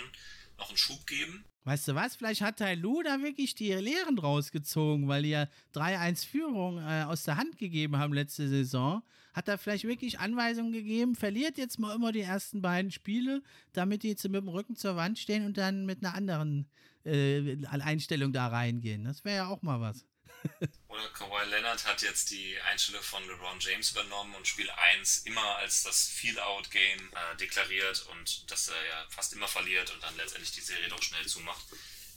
[0.57, 1.45] noch einen Schub geben.
[1.65, 2.15] Weißt du was?
[2.15, 7.23] Vielleicht hat Tai Lu da wirklich die Lehren rausgezogen, weil die ja 3-1-Führung äh, aus
[7.23, 9.01] der Hand gegeben haben letzte Saison.
[9.33, 13.41] Hat er vielleicht wirklich Anweisungen gegeben, verliert jetzt mal immer die ersten beiden Spiele,
[13.73, 16.69] damit die jetzt mit dem Rücken zur Wand stehen und dann mit einer anderen
[17.03, 19.03] äh, Einstellung da reingehen.
[19.03, 20.05] Das wäre ja auch mal was.
[20.88, 25.58] Oder Kawhi Leonard hat jetzt die Einstellung von LeBron James übernommen und Spiel 1 immer
[25.58, 30.51] als das Feel-Out-Game äh, deklariert und dass er ja fast immer verliert und dann letztendlich
[30.51, 31.65] die Serie doch schnell zumacht.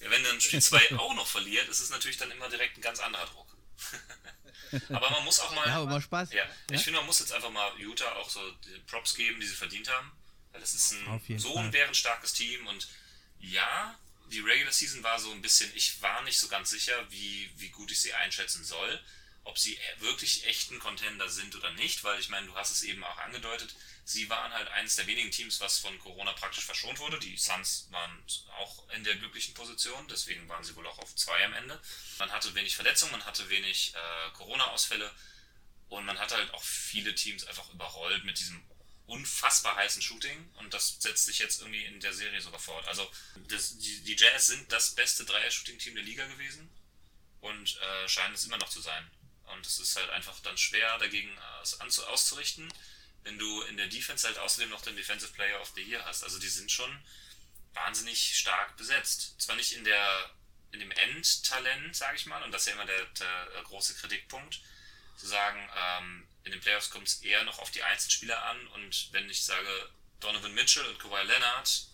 [0.01, 3.01] Wenn dann Spiel 2 auch noch verliert, ist es natürlich dann immer direkt ein ganz
[3.01, 3.57] anderer Druck.
[4.89, 5.67] aber man muss auch mal.
[5.67, 6.33] Ja, aber Spaß.
[6.33, 6.79] Ja, ich ja?
[6.79, 9.91] finde, man muss jetzt einfach mal Utah auch so die Props geben, die sie verdient
[9.91, 10.13] haben.
[10.53, 12.89] Weil das ist ein so ein bärenstarkes Team und
[13.39, 13.99] ja,
[14.31, 17.69] die Regular Season war so ein bisschen, ich war nicht so ganz sicher, wie, wie
[17.71, 19.01] gut ich sie einschätzen soll,
[19.45, 23.03] ob sie wirklich echten Contender sind oder nicht, weil ich meine, du hast es eben
[23.03, 27.19] auch angedeutet, sie waren halt eines der wenigen Teams, was von Corona praktisch verschont wurde.
[27.19, 28.23] Die Suns waren
[28.59, 31.81] auch in der glücklichen Position, deswegen waren sie wohl auch auf zwei am Ende.
[32.19, 35.11] Man hatte wenig Verletzungen, man hatte wenig äh, Corona-Ausfälle
[35.89, 38.63] und man hat halt auch viele Teams einfach überrollt mit diesem
[39.09, 42.87] unfassbar heißen Shooting und das setzt sich jetzt irgendwie in der Serie sogar fort.
[42.89, 43.11] Also
[43.49, 46.71] das, die, die, Jazz sind das beste Dreier-Shooting-Team der Liga gewesen
[47.41, 49.11] und äh, scheinen es immer noch zu sein.
[49.47, 52.71] Und es ist halt einfach dann schwer dagegen äh, auszurichten,
[53.25, 56.23] wenn du in der Defense halt außerdem noch den Defensive Player of the Year hast.
[56.23, 57.03] Also die sind schon
[57.73, 59.41] wahnsinnig stark besetzt.
[59.41, 60.31] Zwar nicht in der
[60.71, 64.61] in dem Endtalent, sage ich mal, und das ist ja immer der, der große Kritikpunkt,
[65.17, 69.09] zu sagen, ähm, in den Playoffs kommt es eher noch auf die Einzelspieler an und
[69.13, 69.69] wenn ich sage,
[70.21, 71.87] Donovan Mitchell und Kawhi Leonard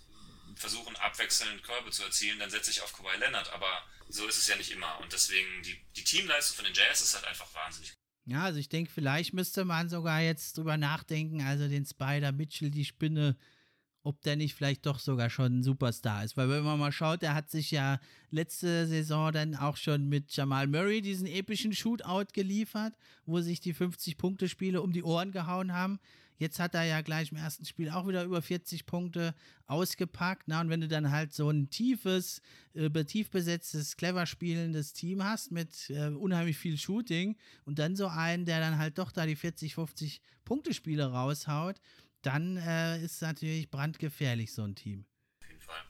[0.55, 4.47] versuchen abwechselnd Körbe zu erzielen, dann setze ich auf Kawhi Leonard, aber so ist es
[4.47, 7.91] ja nicht immer und deswegen die, die Teamleistung von den Jazz ist halt einfach wahnsinnig
[7.91, 7.99] gut.
[8.27, 12.71] Ja, also ich denke, vielleicht müsste man sogar jetzt drüber nachdenken, also den Spider Mitchell,
[12.71, 13.37] die Spinne
[14.05, 16.37] ob der nicht vielleicht doch sogar schon ein Superstar ist.
[16.37, 17.99] Weil wenn man mal schaut, der hat sich ja
[18.31, 23.75] letzte Saison dann auch schon mit Jamal Murray diesen epischen Shootout geliefert, wo sich die
[23.75, 25.99] 50-Punkte-Spiele um die Ohren gehauen haben.
[26.37, 29.35] Jetzt hat er ja gleich im ersten Spiel auch wieder über 40 Punkte
[29.67, 30.43] ausgepackt.
[30.47, 32.43] Na, und wenn du dann halt so ein tiefes,
[32.75, 38.09] äh, tief besetztes, clever spielendes Team hast mit äh, unheimlich viel Shooting und dann so
[38.09, 41.81] einen, der dann halt doch da die 40, 50 Punkte-Spiele raushaut,
[42.27, 45.07] dann äh, ist natürlich brandgefährlich, so ein Team.
[45.41, 45.83] Auf jeden Fall.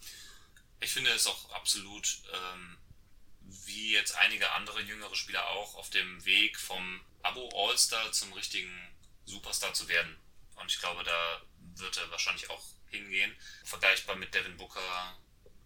[0.80, 2.78] Ich finde es auch absolut, ähm,
[3.66, 8.72] wie jetzt einige andere jüngere Spieler auch, auf dem Weg vom Abo All-Star zum richtigen
[9.24, 10.16] Superstar zu werden.
[10.56, 11.42] Und ich glaube, da
[11.76, 13.34] wird er wahrscheinlich auch hingehen.
[13.64, 15.18] Vergleichbar mit Devin Booker,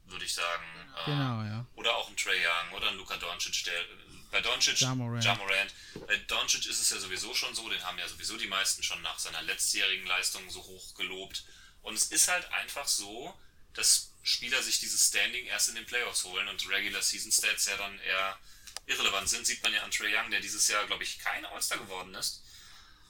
[0.04, 0.64] würde ich sagen.
[0.96, 1.66] Äh, genau, ja.
[1.74, 3.84] Oder auch ein Trey Young oder ein Luka Doncic, der
[4.30, 5.24] bei Doncic, Jamorant.
[5.24, 5.72] Jamorant.
[6.06, 9.00] Bei Doncic ist es ja sowieso schon so, den haben ja sowieso die meisten schon
[9.02, 11.44] nach seiner letztjährigen Leistung so hoch gelobt.
[11.82, 13.34] Und es ist halt einfach so,
[13.74, 17.76] dass Spieler sich dieses Standing erst in den Playoffs holen und Regular Season Stats ja
[17.76, 18.38] dann eher
[18.86, 19.46] irrelevant sind.
[19.46, 22.42] Sieht man ja an Trey Young, der dieses Jahr, glaube ich, kein All-Star geworden ist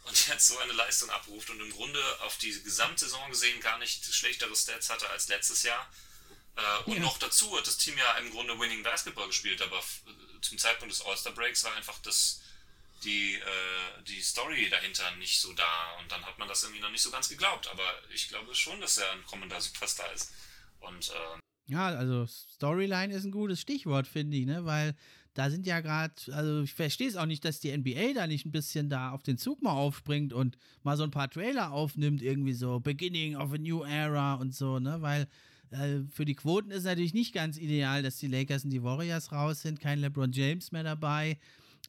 [0.09, 4.05] und jetzt so eine Leistung abruft und im Grunde auf die Gesamtsaison gesehen gar nicht
[4.13, 5.91] schlechtere Stats hatte als letztes Jahr.
[6.57, 7.03] Äh, und ja.
[7.03, 9.83] noch dazu hat das Team ja im Grunde Winning Basketball gespielt, aber
[10.41, 12.43] zum Zeitpunkt des All-Star Breaks war einfach das,
[13.05, 16.91] die, äh, die Story dahinter nicht so da und dann hat man das irgendwie noch
[16.91, 17.69] nicht so ganz geglaubt.
[17.69, 20.33] Aber ich glaube schon, dass er ein kommender Superstar ist.
[20.81, 24.65] Und äh, ja, also Storyline ist ein gutes Stichwort, finde ich, ne?
[24.65, 24.95] Weil
[25.35, 28.47] da sind ja gerade, also ich verstehe es auch nicht, dass die NBA da nicht
[28.47, 32.23] ein bisschen da auf den Zug mal aufspringt und mal so ein paar Trailer aufnimmt,
[32.23, 35.01] irgendwie so Beginning of a New Era und so, ne?
[35.03, 35.29] Weil
[35.71, 39.33] äh, für die Quoten ist natürlich nicht ganz ideal, dass die Lakers und die Warriors
[39.33, 41.39] raus sind, kein LeBron James mehr dabei.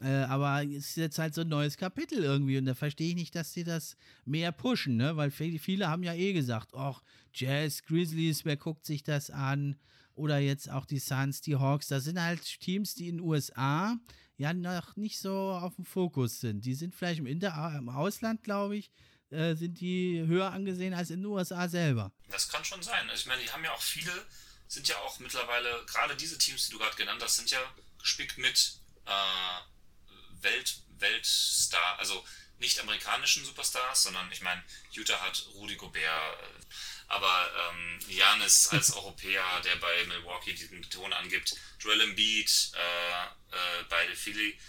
[0.01, 3.15] Äh, aber es ist jetzt halt so ein neues Kapitel irgendwie und da verstehe ich
[3.15, 5.17] nicht, dass sie das mehr pushen, ne?
[5.17, 7.01] Weil viele haben ja eh gesagt, ach,
[7.33, 9.75] Jazz, Grizzlies, wer guckt sich das an?
[10.15, 13.97] Oder jetzt auch die Suns, die Hawks, das sind halt Teams, die in den USA
[14.37, 16.65] ja noch nicht so auf dem Fokus sind.
[16.65, 18.91] Die sind vielleicht im, Inter im Ausland, glaube ich,
[19.31, 22.11] äh, sind die höher angesehen als in den USA selber.
[22.29, 23.09] Das kann schon sein.
[23.13, 24.25] Ich meine, die haben ja auch viele,
[24.67, 27.59] sind ja auch mittlerweile, gerade diese Teams, die du gerade genannt hast, sind ja
[27.99, 28.73] gespickt mit
[29.05, 32.23] äh, Welt, Weltstar, also
[32.59, 36.65] nicht amerikanischen Superstars, sondern ich meine, Utah hat Rudy Gobert, äh,
[37.07, 43.23] aber ähm, Janis als Europäer, der bei Milwaukee diesen Ton angibt, Joel Embiid äh,
[43.55, 44.59] äh, bei Philly,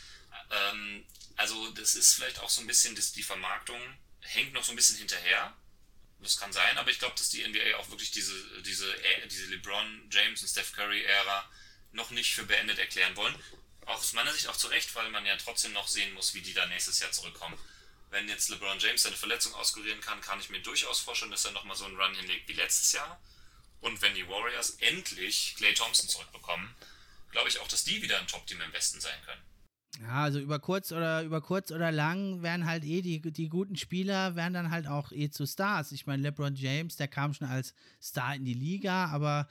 [0.50, 1.04] ähm,
[1.36, 3.80] also das ist vielleicht auch so ein bisschen das, die Vermarktung
[4.22, 5.56] hängt noch so ein bisschen hinterher.
[6.20, 8.94] Das kann sein, aber ich glaube, dass die NBA auch wirklich diese, diese,
[9.30, 11.50] diese LeBron James und Steph Curry-Ära
[11.92, 13.34] noch nicht für beendet erklären wollen.
[13.86, 16.52] Aus meiner Sicht auch zu Recht, weil man ja trotzdem noch sehen muss, wie die
[16.52, 17.58] da nächstes Jahr zurückkommen.
[18.10, 21.52] Wenn jetzt LeBron James seine Verletzung auskurieren kann, kann ich mir durchaus vorstellen, dass er
[21.52, 23.20] nochmal so einen Run hinlegt wie letztes Jahr.
[23.80, 26.74] Und wenn die Warriors endlich Clay Thompson zurückbekommen,
[27.30, 29.42] glaube ich auch, dass die wieder ein Top-Team im Westen sein können.
[29.98, 33.76] Ja, also über kurz oder über kurz oder lang werden halt eh die, die guten
[33.76, 35.92] Spieler werden dann halt auch eh zu Stars.
[35.92, 39.48] Ich meine, LeBron James, der kam schon als Star in die Liga, aber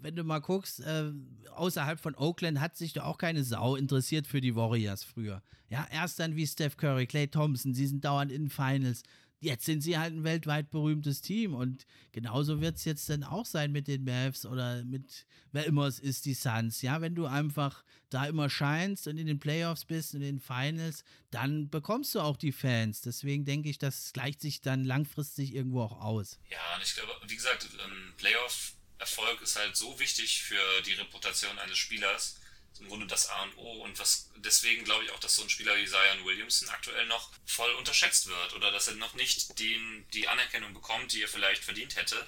[0.00, 1.12] wenn du mal guckst, äh,
[1.54, 5.42] außerhalb von Oakland hat sich da auch keine Sau interessiert für die Warriors früher.
[5.68, 9.02] Ja, erst dann wie Steph Curry, Clay Thompson, sie sind dauernd in Finals
[9.44, 13.46] jetzt sind sie halt ein weltweit berühmtes Team und genauso wird es jetzt dann auch
[13.46, 16.82] sein mit den Mavs oder mit wer immer es ist, die Suns.
[16.82, 21.04] Ja, wenn du einfach da immer scheinst und in den Playoffs bist, in den Finals,
[21.30, 23.00] dann bekommst du auch die Fans.
[23.00, 26.38] Deswegen denke ich, das gleicht sich dann langfristig irgendwo auch aus.
[26.50, 27.68] Ja, und ich glaube, wie gesagt,
[28.16, 32.40] Playoff-Erfolg ist halt so wichtig für die Reputation eines Spielers
[32.80, 35.50] im Grunde das A und O und was deswegen glaube ich auch, dass so ein
[35.50, 40.06] Spieler wie Zion Williamson aktuell noch voll unterschätzt wird oder dass er noch nicht den,
[40.12, 42.26] die Anerkennung bekommt, die er vielleicht verdient hätte.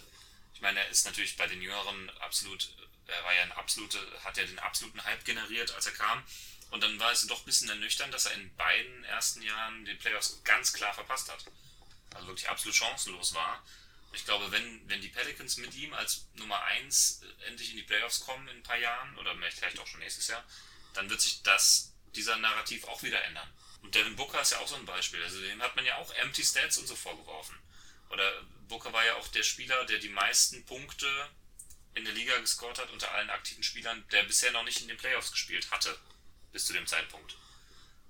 [0.55, 2.71] Ich meine, er ist natürlich bei den Jüngeren absolut,
[3.07, 6.23] er war ja ein absolute, hat ja den absoluten Hype generiert, als er kam.
[6.71, 9.99] Und dann war es doch ein bisschen ernüchternd, dass er in beiden ersten Jahren den
[9.99, 11.45] Playoffs ganz klar verpasst hat.
[12.15, 13.63] Also wirklich absolut chancenlos war.
[14.17, 17.83] Ich glaube, wenn, wenn die Pelicans mit ihm als Nummer 1 äh, endlich in die
[17.83, 20.43] Playoffs kommen in ein paar Jahren oder vielleicht auch schon nächstes Jahr,
[20.95, 23.49] dann wird sich das, dieser Narrativ auch wieder ändern.
[23.83, 25.23] Und Devin Booker ist ja auch so ein Beispiel.
[25.23, 27.57] Also dem hat man ja auch Empty Stats und so vorgeworfen.
[28.09, 31.07] Oder Booker war ja auch der Spieler, der die meisten Punkte
[31.95, 34.97] in der Liga gescored hat unter allen aktiven Spielern, der bisher noch nicht in den
[34.97, 35.97] Playoffs gespielt hatte.
[36.53, 37.37] Bis zu dem Zeitpunkt.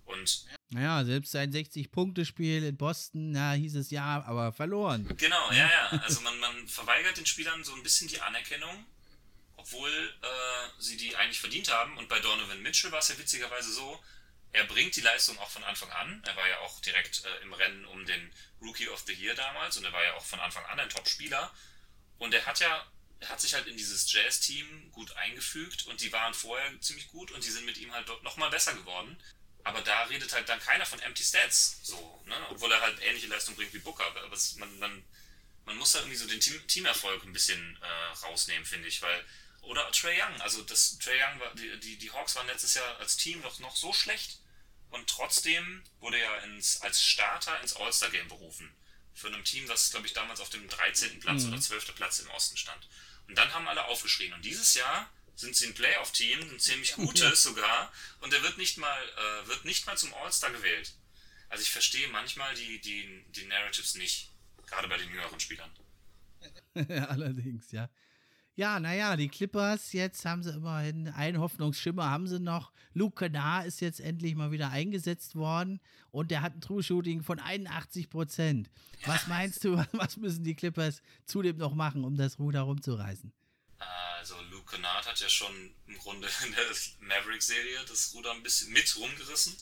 [0.05, 5.07] Und naja, selbst sein 60-Punkte-Spiel in Boston, na, hieß es ja, aber verloren.
[5.17, 5.89] Genau, ja, ja.
[6.03, 8.85] Also man, man verweigert den Spielern so ein bisschen die Anerkennung,
[9.57, 10.27] obwohl äh,
[10.79, 11.97] sie die eigentlich verdient haben.
[11.99, 14.01] Und bei Donovan Mitchell war es ja witzigerweise so,
[14.53, 16.23] er bringt die Leistung auch von Anfang an.
[16.25, 19.77] Er war ja auch direkt äh, im Rennen um den Rookie of the Year damals
[19.77, 21.53] und er war ja auch von Anfang an ein Top-Spieler.
[22.19, 26.13] Und er hat ja, er hat sich halt in dieses Jazz-Team gut eingefügt und die
[26.13, 29.17] waren vorher ziemlich gut und die sind mit ihm halt dort nochmal besser geworden.
[29.67, 32.37] Aber da redet halt dann keiner von Empty Stats, so, ne?
[32.51, 34.07] obwohl er halt ähnliche Leistung bringt wie Booker.
[34.07, 35.05] Aber es, man, man,
[35.65, 39.25] man muss da irgendwie so den Team, Teamerfolg ein bisschen äh, rausnehmen, finde ich, weil
[39.63, 42.97] oder Trey Young, also das Trey Young war, die, die, die Hawks waren letztes Jahr
[43.01, 44.39] als Team doch noch so schlecht
[44.91, 48.73] und trotzdem wurde er ins, als Starter ins All-Star-Game berufen.
[49.15, 51.19] Für ein Team, das, glaube ich, damals auf dem 13.
[51.19, 51.55] Platz mhm.
[51.55, 51.93] oder 12.
[51.97, 52.89] Platz im Osten stand.
[53.27, 54.33] Und dann haben alle aufgeschrien.
[54.33, 58.79] Und dieses Jahr sind sie ein Playoff-Team, ein ziemlich gutes sogar, und er wird nicht
[58.79, 60.95] mal, äh, wird nicht mal zum All-Star gewählt.
[61.49, 64.33] Also ich verstehe manchmal die, die, die Narratives nicht,
[64.67, 65.71] gerade bei den jüngeren Spielern.
[67.09, 67.89] Allerdings, ja.
[68.59, 72.73] Ja, naja, die Clippers, jetzt haben sie immerhin einen Hoffnungsschimmer, haben sie noch.
[72.95, 75.79] Luke Kennard ist jetzt endlich mal wieder eingesetzt worden
[76.11, 78.71] und der hat ein True-Shooting von 81 Prozent.
[79.05, 83.31] Was meinst du, was müssen die Clippers zudem noch machen, um das Ruder rumzureißen?
[83.79, 86.67] Also Luke Kennard hat ja schon im Grunde in der
[87.01, 89.57] Maverick-Serie das Ruder ein bisschen mit rumgerissen.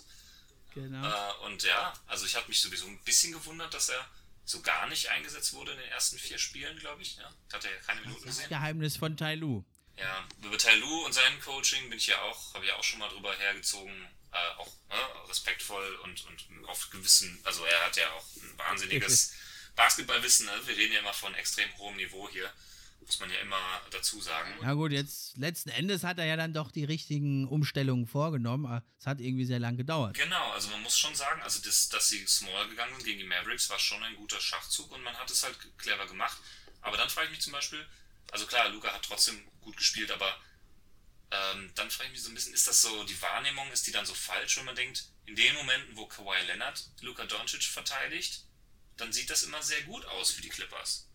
[0.74, 1.06] Genau.
[1.06, 4.08] Äh, und ja, also ich habe mich sowieso ein bisschen gewundert, dass er
[4.44, 7.16] so gar nicht eingesetzt wurde in den ersten vier Spielen, glaube ich.
[7.16, 7.32] Ja?
[7.52, 8.48] Hat er ja keine Minuten das gesehen.
[8.48, 9.64] Geheimnis von Tai Lu.
[9.96, 12.84] Ja, über Tai Lu und sein Coaching bin ich ja auch, habe ich ja auch
[12.84, 14.08] schon mal drüber hergezogen.
[14.32, 19.32] Äh, auch ne, respektvoll und, und auf gewissen, also er hat ja auch ein wahnsinniges
[19.76, 20.46] Basketballwissen.
[20.46, 20.52] Ne?
[20.66, 22.52] Wir reden ja immer von extrem hohem Niveau hier.
[23.06, 23.58] Muss man ja immer
[23.90, 24.54] dazu sagen.
[24.62, 28.82] Ja gut, jetzt letzten Endes hat er ja dann doch die richtigen Umstellungen vorgenommen.
[28.98, 30.16] Es hat irgendwie sehr lang gedauert.
[30.16, 33.26] Genau, also man muss schon sagen, also das, dass sie small gegangen sind gegen die
[33.26, 36.38] Mavericks, war schon ein guter Schachzug und man hat es halt clever gemacht.
[36.80, 37.86] Aber dann frage ich mich zum Beispiel,
[38.32, 40.36] also klar, Luca hat trotzdem gut gespielt, aber
[41.30, 43.92] ähm, dann frage ich mich so ein bisschen, ist das so, die Wahrnehmung, ist die
[43.92, 48.44] dann so falsch, wenn man denkt, in den Momenten, wo Kawhi Leonard Luca Doncic verteidigt,
[48.96, 51.08] dann sieht das immer sehr gut aus für die Clippers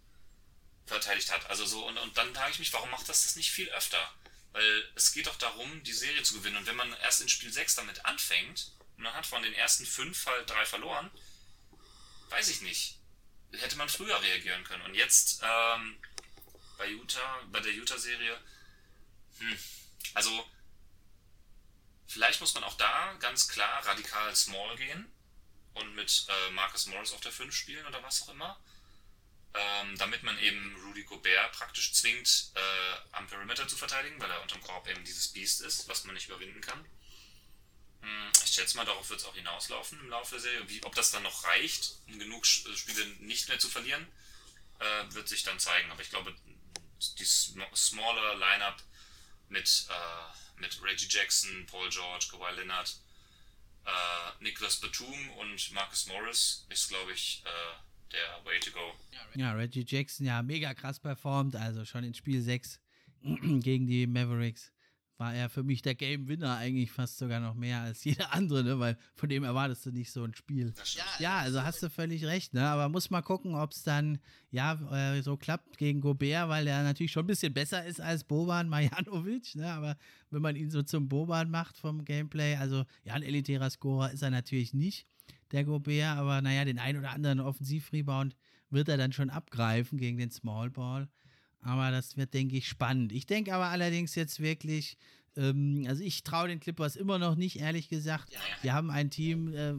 [0.89, 1.49] verteidigt hat.
[1.49, 4.13] Also so, und, und dann frage ich mich, warum macht das das nicht viel öfter?
[4.51, 6.57] Weil es geht doch darum, die Serie zu gewinnen.
[6.57, 9.85] Und wenn man erst in Spiel 6 damit anfängt und man hat von den ersten
[9.85, 11.09] 5 halt 3 verloren,
[12.29, 12.97] weiß ich nicht.
[13.53, 14.83] Hätte man früher reagieren können.
[14.83, 15.97] Und jetzt ähm,
[16.77, 18.39] bei Utah, bei der Utah-Serie,
[19.39, 19.59] hm,
[20.13, 20.49] also
[22.07, 25.11] vielleicht muss man auch da ganz klar radikal small gehen
[25.73, 28.59] und mit äh, Marcus Morris auf der 5 spielen oder was auch immer
[29.53, 34.41] ähm, damit man eben Rudy Gobert praktisch zwingt, äh, am Perimeter zu verteidigen, weil er
[34.41, 36.85] unterm Korb eben dieses Beast ist, was man nicht überwinden kann.
[38.01, 40.69] Hm, ich schätze mal, darauf wird es auch hinauslaufen im Laufe der Serie.
[40.69, 44.07] Wie, ob das dann noch reicht, um genug äh, Spiele nicht mehr zu verlieren,
[44.79, 45.91] äh, wird sich dann zeigen.
[45.91, 46.35] Aber ich glaube,
[47.17, 48.83] die smaller Lineup
[49.49, 52.95] mit, äh, mit Reggie Jackson, Paul George, Kawhi Leonard,
[53.85, 58.79] äh, Nicholas Batum und Marcus Morris ist, glaube ich, äh, der Way to Go.
[59.35, 62.79] Ja, Reggie Jackson, ja, mega krass performt, also schon in Spiel 6
[63.61, 64.71] gegen die Mavericks
[65.19, 68.63] war er für mich der Game Winner eigentlich fast sogar noch mehr als jeder andere,
[68.63, 68.79] ne?
[68.79, 70.73] weil von dem erwartest du nicht so ein Spiel.
[71.19, 72.65] Ja, also hast du völlig recht, ne?
[72.65, 76.83] aber muss mal gucken, ob es dann ja äh, so klappt gegen Gobert, weil er
[76.83, 79.69] natürlich schon ein bisschen besser ist als Boban Majanovic, ne?
[79.69, 79.97] aber
[80.29, 84.21] wenn man ihn so zum Boban macht vom Gameplay, also ja, ein elitärer Scorer ist
[84.21, 85.05] er natürlich nicht
[85.51, 88.35] der Gobert, aber naja, den ein oder anderen Offensiv-Rebound
[88.69, 91.09] wird er dann schon abgreifen gegen den Small Ball.
[91.61, 93.11] Aber das wird, denke ich, spannend.
[93.11, 94.97] Ich denke aber allerdings jetzt wirklich,
[95.35, 98.31] ähm, also ich traue den Clippers immer noch nicht, ehrlich gesagt.
[98.61, 99.73] Wir haben ein Team, äh,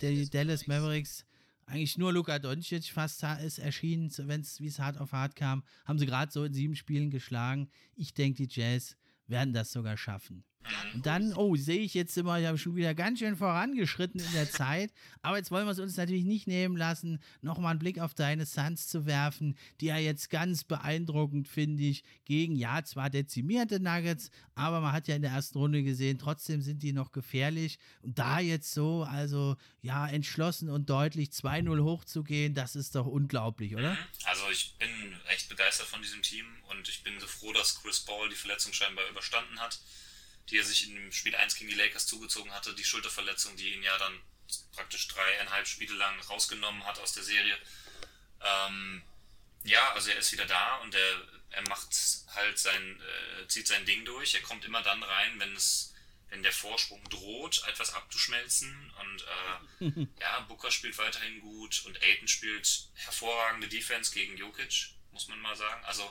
[0.00, 1.24] der Dallas Mavericks,
[1.66, 5.62] eigentlich nur Luka Doncic fast ist erschienen, wenn es wie es hart auf hart kam,
[5.84, 7.70] haben sie gerade so in sieben Spielen geschlagen.
[7.94, 8.96] Ich denke, die Jazz
[9.28, 10.44] werden das sogar schaffen.
[10.94, 14.32] Und dann, oh, sehe ich jetzt immer, ich habe schon wieder ganz schön vorangeschritten in
[14.32, 14.92] der Zeit.
[15.22, 18.46] Aber jetzt wollen wir es uns natürlich nicht nehmen lassen, nochmal einen Blick auf deine
[18.46, 24.30] Suns zu werfen, die ja jetzt ganz beeindruckend, finde ich, gegen, ja, zwar dezimierte Nuggets,
[24.54, 27.78] aber man hat ja in der ersten Runde gesehen, trotzdem sind die noch gefährlich.
[28.02, 33.74] Und da jetzt so, also, ja, entschlossen und deutlich 2-0 hochzugehen, das ist doch unglaublich,
[33.74, 33.92] oder?
[33.92, 33.98] Mhm.
[34.24, 34.88] Also, ich bin
[35.28, 38.72] echt begeistert von diesem Team und ich bin so froh, dass Chris Paul die Verletzung
[38.72, 39.80] scheinbar überstanden hat
[40.50, 43.82] die er sich in Spiel 1 gegen die Lakers zugezogen hatte, die Schulterverletzung, die ihn
[43.82, 44.20] ja dann
[44.72, 47.56] praktisch dreieinhalb Spiele lang rausgenommen hat aus der Serie.
[48.42, 49.02] Ähm,
[49.64, 51.94] ja, also er ist wieder da und er, er macht
[52.34, 54.34] halt sein, äh, zieht sein Ding durch.
[54.34, 55.94] Er kommt immer dann rein, wenn es,
[56.30, 58.92] wenn der Vorsprung droht, etwas abzuschmelzen.
[59.00, 59.24] Und
[59.80, 65.40] äh, ja, Booker spielt weiterhin gut und Aiton spielt hervorragende Defense gegen Jokic, muss man
[65.40, 65.84] mal sagen.
[65.84, 66.10] Also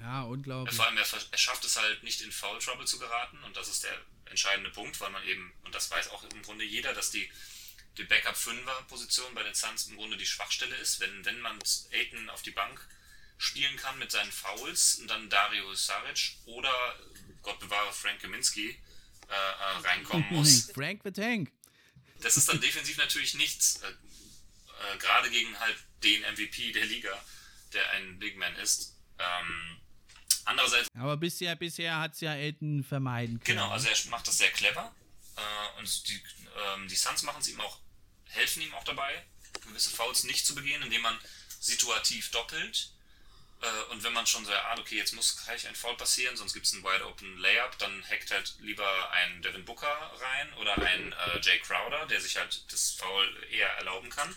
[0.00, 0.74] ja, unglaublich.
[0.74, 3.68] Vor allem, er, er, schafft es halt nicht in Foul Trouble zu geraten und das
[3.68, 7.10] ist der entscheidende Punkt, weil man eben, und das weiß auch im Grunde jeder, dass
[7.10, 7.30] die,
[7.98, 11.00] die Backup-Fünfer-Position bei den Suns im Grunde die Schwachstelle ist.
[11.00, 11.58] Wenn, wenn man
[11.92, 12.86] Aiton auf die Bank
[13.36, 16.72] spielen kann mit seinen Fouls und dann Dario Saric oder,
[17.42, 20.70] Gott bewahre, Frank Kaminski äh, äh, reinkommen muss.
[20.72, 21.50] Frank the Tank.
[22.20, 23.80] Das ist dann defensiv natürlich nichts.
[23.82, 27.24] Äh, äh, gerade gegen halt den MVP der Liga,
[27.72, 28.96] der ein Big Man ist.
[29.18, 29.80] Ähm,
[30.44, 30.88] Andererseits.
[30.98, 33.58] Aber bisher, bisher hat es ja Elton vermeiden können.
[33.58, 34.94] Genau, also er macht das sehr clever.
[35.36, 36.22] Äh, und die,
[36.74, 37.78] ähm, die Suns machen es ihm auch,
[38.26, 39.24] helfen ihm auch dabei,
[39.66, 41.18] gewisse Fouls nicht zu begehen, indem man
[41.60, 42.90] situativ doppelt.
[43.60, 46.52] Äh, und wenn man schon so ahnt, okay, jetzt muss gleich ein Foul passieren, sonst
[46.52, 50.76] gibt es einen Wide Open Layup, dann hackt halt lieber ein Devin Booker rein oder
[50.76, 54.34] ein äh, Jay Crowder, der sich halt das Foul eher erlauben kann.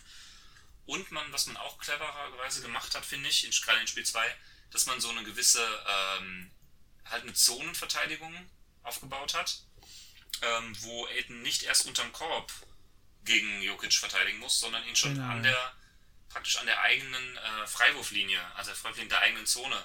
[0.86, 4.26] Und man, was man auch clevererweise gemacht hat, finde ich, in, gerade in Spiel 2,
[4.72, 6.51] dass man so eine gewisse, ähm,
[7.05, 8.34] halt eine Zonenverteidigung
[8.84, 9.61] aufgebaut hat,
[10.41, 12.51] ähm, wo Aiden nicht erst unterm Korb
[13.24, 15.30] gegen Jokic verteidigen muss, sondern ihn schon genau.
[15.30, 15.74] an der,
[16.30, 19.84] praktisch an der eigenen äh, Freiwurflinie, also der der eigenen Zone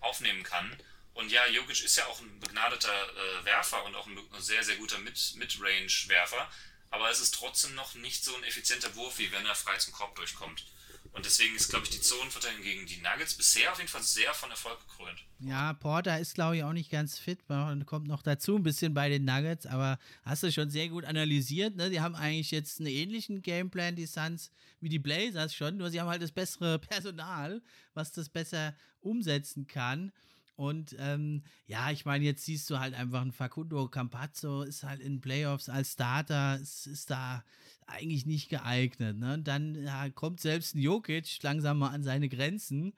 [0.00, 0.76] aufnehmen kann.
[1.14, 4.76] Und ja, Jokic ist ja auch ein begnadeter äh, Werfer und auch ein sehr, sehr
[4.76, 6.50] guter Mid-Range-Werfer,
[6.90, 9.92] aber es ist trotzdem noch nicht so ein effizienter Wurf, wie wenn er frei zum
[9.92, 10.64] Korb durchkommt.
[11.12, 14.32] Und deswegen ist, glaube ich, die Zonenverteidigung gegen die Nuggets bisher auf jeden Fall sehr
[14.32, 15.18] von Erfolg gekrönt.
[15.40, 17.40] Ja, Porter ist, glaube ich, auch nicht ganz fit.
[17.84, 21.76] Kommt noch dazu ein bisschen bei den Nuggets, aber hast du schon sehr gut analysiert.
[21.76, 21.90] Ne?
[21.90, 26.00] Die haben eigentlich jetzt einen ähnlichen Gameplan, die Suns, wie die Blazers schon, nur sie
[26.00, 27.60] haben halt das bessere Personal,
[27.92, 30.12] was das besser umsetzen kann.
[30.56, 35.00] Und ähm, ja, ich meine, jetzt siehst du halt einfach ein Facundo Campazzo, ist halt
[35.00, 37.42] in Playoffs als Starter, ist, ist da
[37.86, 39.18] eigentlich nicht geeignet.
[39.18, 39.34] Ne?
[39.34, 42.92] Und dann ja, kommt selbst ein Jokic langsam mal an seine Grenzen.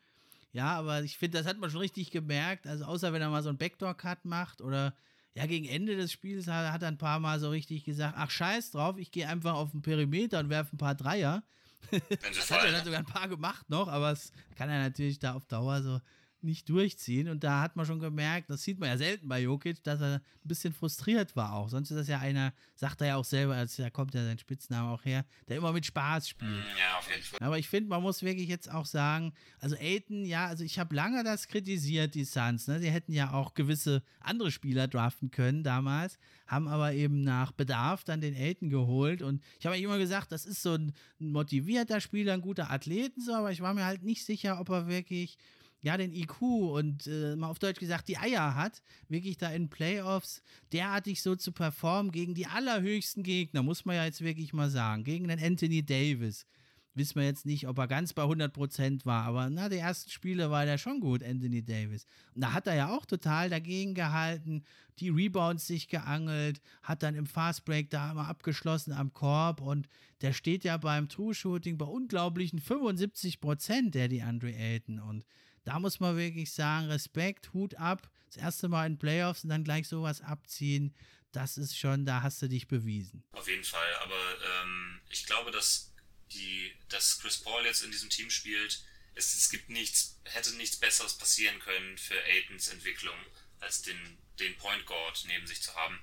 [0.52, 2.66] Ja, aber ich finde, das hat man schon richtig gemerkt.
[2.66, 4.94] Also, außer wenn er mal so einen Backdoor-Cut macht oder
[5.34, 8.30] ja, gegen Ende des Spiels hat, hat er ein paar Mal so richtig gesagt: Ach,
[8.30, 11.42] scheiß drauf, ich gehe einfach auf den Perimeter und werfe ein paar Dreier.
[11.90, 15.34] das hat er dann sogar ein paar gemacht noch, aber es kann er natürlich da
[15.34, 16.00] auf Dauer so
[16.45, 17.28] nicht durchziehen.
[17.28, 20.16] Und da hat man schon gemerkt, das sieht man ja selten bei Jokic, dass er
[20.16, 21.68] ein bisschen frustriert war auch.
[21.68, 24.38] Sonst ist das ja einer, sagt er ja auch selber, also da kommt ja sein
[24.38, 26.51] Spitzname auch her, der immer mit Spaß spielt.
[26.51, 27.38] Mm, ja, auf jeden Fall.
[27.40, 30.95] Aber ich finde, man muss wirklich jetzt auch sagen, also Aiden, ja, also ich habe
[30.95, 32.68] lange das kritisiert, die Suns.
[32.68, 32.78] Ne?
[32.80, 38.05] Sie hätten ja auch gewisse andere Spieler draften können damals, haben aber eben nach Bedarf
[38.05, 39.22] dann den Aiden geholt.
[39.22, 43.20] Und ich habe immer gesagt, das ist so ein, ein motivierter Spieler, ein guter Athleten,
[43.20, 45.38] so, aber ich war mir halt nicht sicher, ob er wirklich
[45.85, 49.68] ja, den IQ und äh, mal auf Deutsch gesagt die Eier hat, wirklich da in
[49.68, 54.70] Playoffs derartig so zu performen gegen die allerhöchsten Gegner, muss man ja jetzt wirklich mal
[54.70, 55.05] sagen.
[55.05, 56.47] Gegen den Anthony Davis.
[56.95, 60.51] Wissen wir jetzt nicht, ob er ganz bei 100% war, aber na, die ersten Spiele
[60.51, 62.07] war der schon gut, Anthony Davis.
[62.35, 64.62] Und da hat er ja auch total dagegen gehalten,
[65.01, 69.89] die Rebounds sich geangelt, hat dann im Fastbreak da immer abgeschlossen am Korb und
[70.22, 75.26] der steht ja beim True-Shooting bei unglaublichen 75%, der die Andre Ayton und
[75.65, 78.09] da muss man wirklich sagen, Respekt, Hut ab.
[78.29, 80.95] Das erste Mal in Playoffs und dann gleich sowas abziehen,
[81.33, 83.25] das ist schon, da hast du dich bewiesen.
[83.33, 85.93] Auf jeden Fall, aber ähm, ich glaube, dass,
[86.33, 88.85] die, dass Chris Paul jetzt in diesem Team spielt,
[89.15, 93.17] es, es gibt nichts, hätte nichts Besseres passieren können für Aitons Entwicklung,
[93.61, 95.99] als den, den Point Guard neben sich zu haben,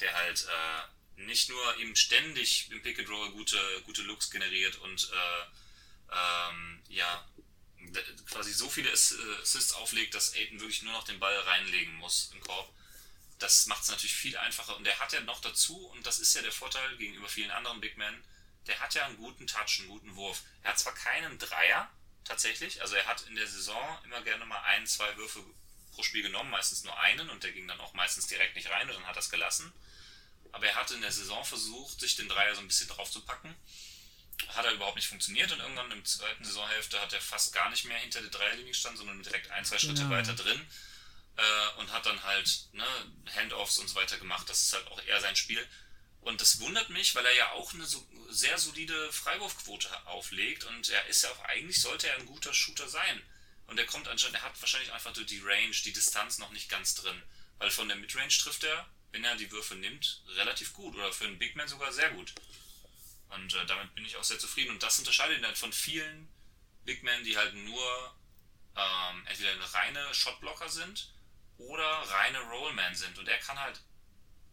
[0.00, 4.76] der halt äh, nicht nur ihm ständig im Pick and Roll gute, gute Looks generiert
[4.76, 5.44] und äh,
[6.12, 7.28] ähm, ja,
[8.28, 12.40] quasi so viele Assists auflegt, dass Aiden wirklich nur noch den Ball reinlegen muss im
[12.40, 12.72] Korb.
[13.38, 14.76] Das macht es natürlich viel einfacher.
[14.76, 17.80] Und der hat ja noch dazu, und das ist ja der Vorteil gegenüber vielen anderen
[17.80, 18.22] Big Men,
[18.66, 20.42] der hat ja einen guten Touch, einen guten Wurf.
[20.62, 21.90] Er hat zwar keinen Dreier,
[22.24, 25.42] tatsächlich, also er hat in der Saison immer gerne mal ein, zwei Würfe
[25.92, 28.88] pro Spiel genommen, meistens nur einen, und der ging dann auch meistens direkt nicht rein
[28.88, 29.72] und dann hat er es gelassen.
[30.52, 33.54] Aber er hat in der Saison versucht, sich den Dreier so ein bisschen draufzupacken
[34.48, 37.84] hat er überhaupt nicht funktioniert und irgendwann im zweiten Saisonhälfte hat er fast gar nicht
[37.84, 40.10] mehr hinter der Dreierlinie gestanden, sondern direkt ein, zwei Schritte genau.
[40.10, 40.66] weiter drin
[41.36, 42.84] äh, und hat dann halt ne,
[43.34, 44.48] Handoffs und so weiter gemacht.
[44.48, 45.66] Das ist halt auch eher sein Spiel.
[46.20, 50.90] Und das wundert mich, weil er ja auch eine so, sehr solide Freiwurfquote auflegt und
[50.90, 53.22] er ist ja auch eigentlich sollte er ein guter Shooter sein.
[53.66, 56.94] Und er kommt anscheinend, er hat wahrscheinlich einfach die Range, die Distanz noch nicht ganz
[56.96, 57.22] drin.
[57.58, 61.24] Weil von der Midrange trifft er, wenn er die Würfe nimmt, relativ gut oder für
[61.24, 62.34] einen Big Man sogar sehr gut.
[63.30, 64.70] Und äh, damit bin ich auch sehr zufrieden.
[64.70, 66.28] Und das unterscheidet ihn halt von vielen
[66.84, 68.14] Big Men, die halt nur
[68.76, 71.12] ähm, entweder reine Shotblocker sind
[71.58, 73.18] oder reine Rollman sind.
[73.18, 73.82] Und er kann halt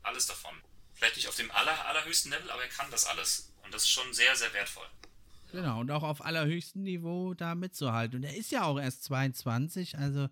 [0.03, 0.55] alles davon.
[0.93, 3.53] Vielleicht nicht auf dem aller, allerhöchsten Level, aber er kann das alles.
[3.63, 4.87] Und das ist schon sehr, sehr wertvoll.
[5.51, 8.17] Genau, und auch auf allerhöchstem Niveau da mitzuhalten.
[8.17, 10.27] Und er ist ja auch erst 22, also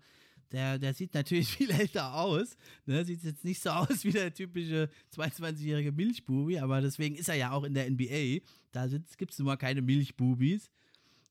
[0.52, 2.56] der, der sieht natürlich viel älter aus.
[2.86, 3.04] Ne?
[3.04, 7.52] Sieht jetzt nicht so aus wie der typische 22-jährige Milchbubi, aber deswegen ist er ja
[7.52, 8.44] auch in der NBA.
[8.72, 8.86] Da
[9.16, 10.70] gibt es nun mal keine Milchbubis.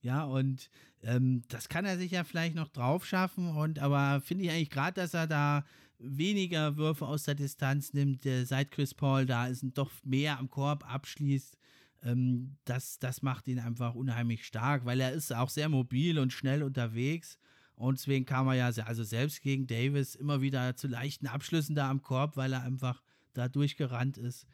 [0.02, 0.70] Ja, und
[1.02, 3.50] ähm, das kann er sich ja vielleicht noch drauf schaffen.
[3.50, 5.66] Und aber finde ich eigentlich gerade, dass er da
[5.98, 10.38] weniger Würfe aus der Distanz nimmt, der, seit Chris Paul da ist und doch mehr
[10.40, 11.58] am Korb abschließt.
[12.04, 16.34] Ähm, das, das macht ihn einfach unheimlich stark, weil er ist auch sehr mobil und
[16.34, 17.40] schnell unterwegs.
[17.76, 21.90] Und deswegen kam er ja, also selbst gegen Davis, immer wieder zu leichten Abschlüssen da
[21.90, 23.02] am Korb, weil er einfach
[23.34, 24.48] da durchgerannt ist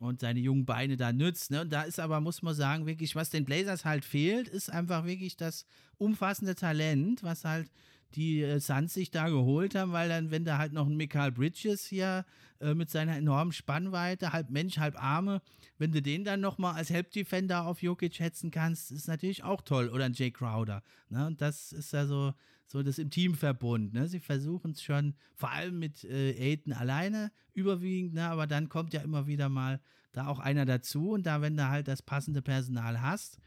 [0.00, 1.50] und seine jungen Beine da nützt.
[1.50, 1.60] Ne?
[1.60, 5.04] Und da ist aber, muss man sagen, wirklich, was den Blazers halt fehlt, ist einfach
[5.04, 5.64] wirklich das
[5.98, 7.70] umfassende Talent, was halt
[8.16, 11.32] die äh, Suns sich da geholt haben, weil dann, wenn da halt noch ein Michael
[11.32, 12.24] Bridges hier
[12.60, 15.42] äh, mit seiner enormen Spannweite, halb Mensch, halb Arme,
[15.78, 19.88] wenn du den dann nochmal als Help-Defender auf Jokic schätzen kannst, ist natürlich auch toll.
[19.88, 20.82] Oder ein Jay Crowder.
[21.08, 21.26] Ne?
[21.26, 22.34] Und das ist ja so,
[22.66, 23.92] so das im Teamverbund.
[23.92, 24.08] Ne?
[24.08, 28.28] Sie versuchen es schon, vor allem mit äh, Aiden alleine überwiegend, ne?
[28.28, 29.80] aber dann kommt ja immer wieder mal
[30.12, 33.38] da auch einer dazu und da, wenn du halt das passende Personal hast,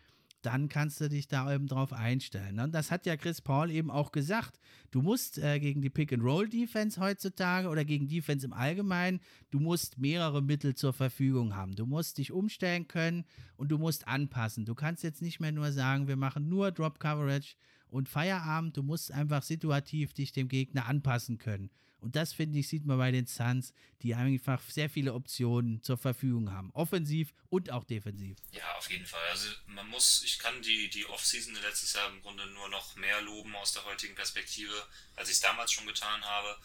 [0.45, 2.55] dann kannst du dich da eben drauf einstellen.
[2.55, 2.63] Ne?
[2.65, 4.59] Und das hat ja Chris Paul eben auch gesagt.
[4.91, 9.19] Du musst äh, gegen die Pick-and-Roll-Defense heutzutage oder gegen Defense im Allgemeinen,
[9.51, 11.75] du musst mehrere Mittel zur Verfügung haben.
[11.75, 13.25] Du musst dich umstellen können
[13.57, 14.65] und du musst anpassen.
[14.65, 17.55] Du kannst jetzt nicht mehr nur sagen, wir machen nur Drop-Coverage
[17.87, 18.77] und Feierabend.
[18.77, 21.69] Du musst einfach situativ dich dem Gegner anpassen können.
[21.99, 25.97] Und das, finde ich, sieht man bei den Suns, die einfach sehr viele Optionen zur
[25.97, 26.71] Verfügung haben.
[26.73, 28.37] Offensiv und auch defensiv.
[28.51, 29.27] Ja, auf jeden Fall.
[29.31, 33.21] Also man muss, ich kann die, die Offseason letztes Jahr im Grunde nur noch mehr
[33.21, 34.73] loben aus der heutigen Perspektive,
[35.15, 36.57] als ich es damals schon getan habe.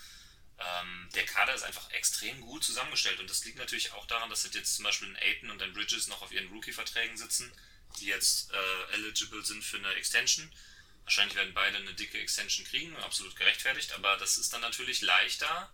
[0.58, 4.44] Ähm, der Kader ist einfach extrem gut zusammengestellt und das liegt natürlich auch daran, dass
[4.52, 7.50] jetzt zum Beispiel ein Aiton und ein Bridges noch auf ihren Rookie-Verträgen sitzen,
[7.98, 10.50] die jetzt äh, eligible sind für eine Extension.
[11.10, 15.68] Wahrscheinlich werden beide eine dicke Extension kriegen, absolut gerechtfertigt, aber das ist dann natürlich leichter,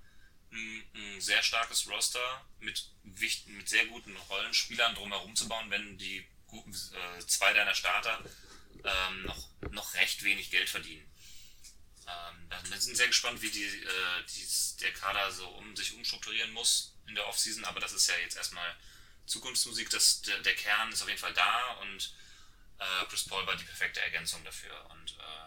[0.51, 6.73] ein, sehr starkes Roster mit, mit sehr guten Rollenspielern drumherum zu bauen, wenn die guten,
[6.73, 8.25] äh, zwei deiner Starter
[8.83, 11.07] ähm, noch, noch recht wenig Geld verdienen.
[12.09, 16.53] Ähm, wir sind sehr gespannt, wie die, äh, die, der Kader so um sich umstrukturieren
[16.53, 18.75] muss in der Offseason, aber das ist ja jetzt erstmal
[19.27, 19.91] Zukunftsmusik.
[19.91, 22.15] Das, der, der Kern ist auf jeden Fall da und
[22.79, 24.89] äh, Chris Paul war die perfekte Ergänzung dafür.
[24.91, 25.47] Und äh,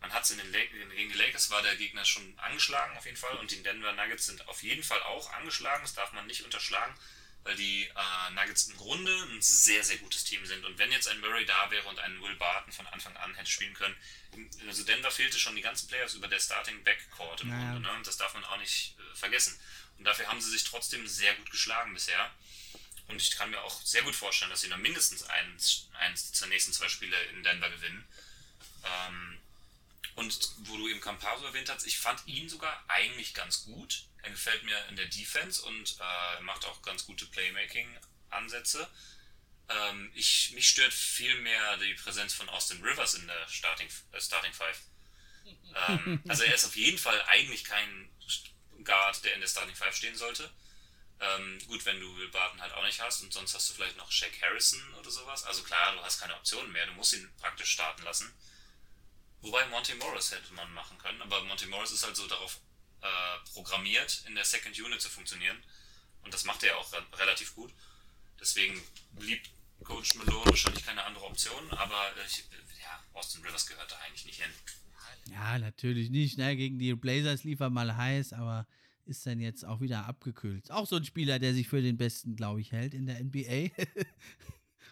[0.00, 3.16] man hat es in den gegen die Lakers war der Gegner schon angeschlagen auf jeden
[3.16, 5.82] Fall und die Denver Nuggets sind auf jeden Fall auch angeschlagen.
[5.82, 6.94] Das darf man nicht unterschlagen,
[7.44, 10.64] weil die äh, Nuggets im Grunde ein sehr sehr gutes Team sind.
[10.64, 13.50] Und wenn jetzt ein Murray da wäre und ein Will Barton von Anfang an hätte
[13.50, 13.96] spielen können,
[14.66, 17.72] also Denver fehlte schon die ganzen Playoffs über der Starting Backcourt im naja.
[17.72, 17.88] Grunde.
[17.88, 18.02] Ne?
[18.04, 19.58] Das darf man auch nicht äh, vergessen.
[19.98, 22.30] Und dafür haben sie sich trotzdem sehr gut geschlagen bisher.
[23.08, 26.48] Und ich kann mir auch sehr gut vorstellen, dass sie noch mindestens eins, eins der
[26.48, 28.06] nächsten zwei Spiele in Denver gewinnen.
[28.84, 29.38] Ähm,
[30.16, 34.04] und wo du eben Campazzo erwähnt hast, ich fand ihn sogar eigentlich ganz gut.
[34.22, 38.88] Er gefällt mir in der Defense und äh, macht auch ganz gute Playmaking-Ansätze.
[39.68, 44.20] Ähm, ich, mich stört viel mehr die Präsenz von Austin Rivers in der Starting, äh,
[44.20, 44.80] Starting Five.
[45.88, 48.10] ähm, also er ist auf jeden Fall eigentlich kein
[48.84, 50.50] Guard, der in der Starting Five stehen sollte.
[51.18, 53.96] Ähm, gut, wenn du Will Barton halt auch nicht hast und sonst hast du vielleicht
[53.96, 55.44] noch Shaq Harrison oder sowas.
[55.44, 58.30] Also klar, du hast keine Optionen mehr, du musst ihn praktisch starten lassen.
[59.40, 62.60] Wobei Monty Morris hätte man machen können, aber Monty Morris ist halt so darauf
[63.00, 65.62] äh, programmiert, in der Second Unit zu funktionieren.
[66.22, 67.72] Und das macht er auch re relativ gut.
[68.40, 69.42] Deswegen blieb
[69.84, 72.44] Coach Malone wahrscheinlich keine andere Option, aber ich,
[72.82, 74.52] ja, Austin Rivers gehört da eigentlich nicht hin.
[75.30, 76.38] Ja, natürlich nicht.
[76.38, 76.56] Ne?
[76.56, 78.66] Gegen die Blazers lief er mal heiß, aber
[79.06, 80.70] ist dann jetzt auch wieder abgekühlt.
[80.70, 83.70] Auch so ein Spieler, der sich für den Besten, glaube ich, hält in der NBA.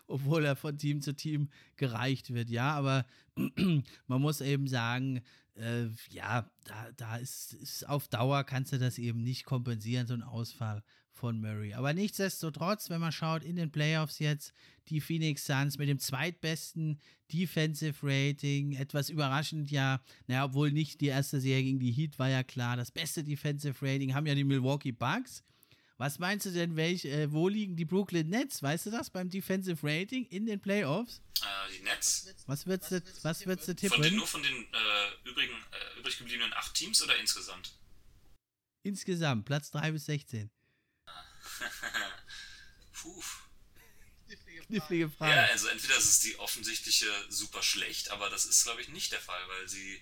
[0.07, 2.51] Obwohl er von Team zu Team gereicht wird.
[2.51, 3.07] Ja, aber
[4.07, 5.23] man muss eben sagen,
[5.57, 10.15] äh, ja, da, da ist, ist auf Dauer kannst du das eben nicht kompensieren, so
[10.15, 10.83] ein Ausfall
[11.15, 11.75] von Murray.
[11.75, 14.53] Aber nichtsdestotrotz, wenn man schaut in den Playoffs jetzt,
[14.89, 16.99] die Phoenix Suns mit dem zweitbesten
[17.33, 22.29] Defensive Rating, etwas überraschend ja, naja, obwohl nicht die erste Serie gegen die Heat war
[22.29, 25.43] ja klar, das beste Defensive Rating haben ja die Milwaukee Bucks.
[25.97, 28.63] Was meinst du denn, welch, äh, wo liegen die Brooklyn Nets?
[28.63, 31.23] Weißt du das beim Defensive Rating in den Playoffs?
[31.41, 31.47] Äh,
[31.79, 32.35] die Nets.
[32.47, 33.97] Was würdest du, was würdest du tippen?
[33.97, 37.75] Von den, nur von den äh, übrigen, äh, übrig gebliebenen acht Teams oder insgesamt?
[38.83, 40.51] Insgesamt, Platz 3 bis 16.
[42.93, 43.23] Puh.
[44.67, 45.37] Knifflige Frage.
[45.37, 49.13] Ja, also entweder ist es die offensichtliche super schlecht, aber das ist, glaube ich, nicht
[49.13, 49.95] der Fall, weil sie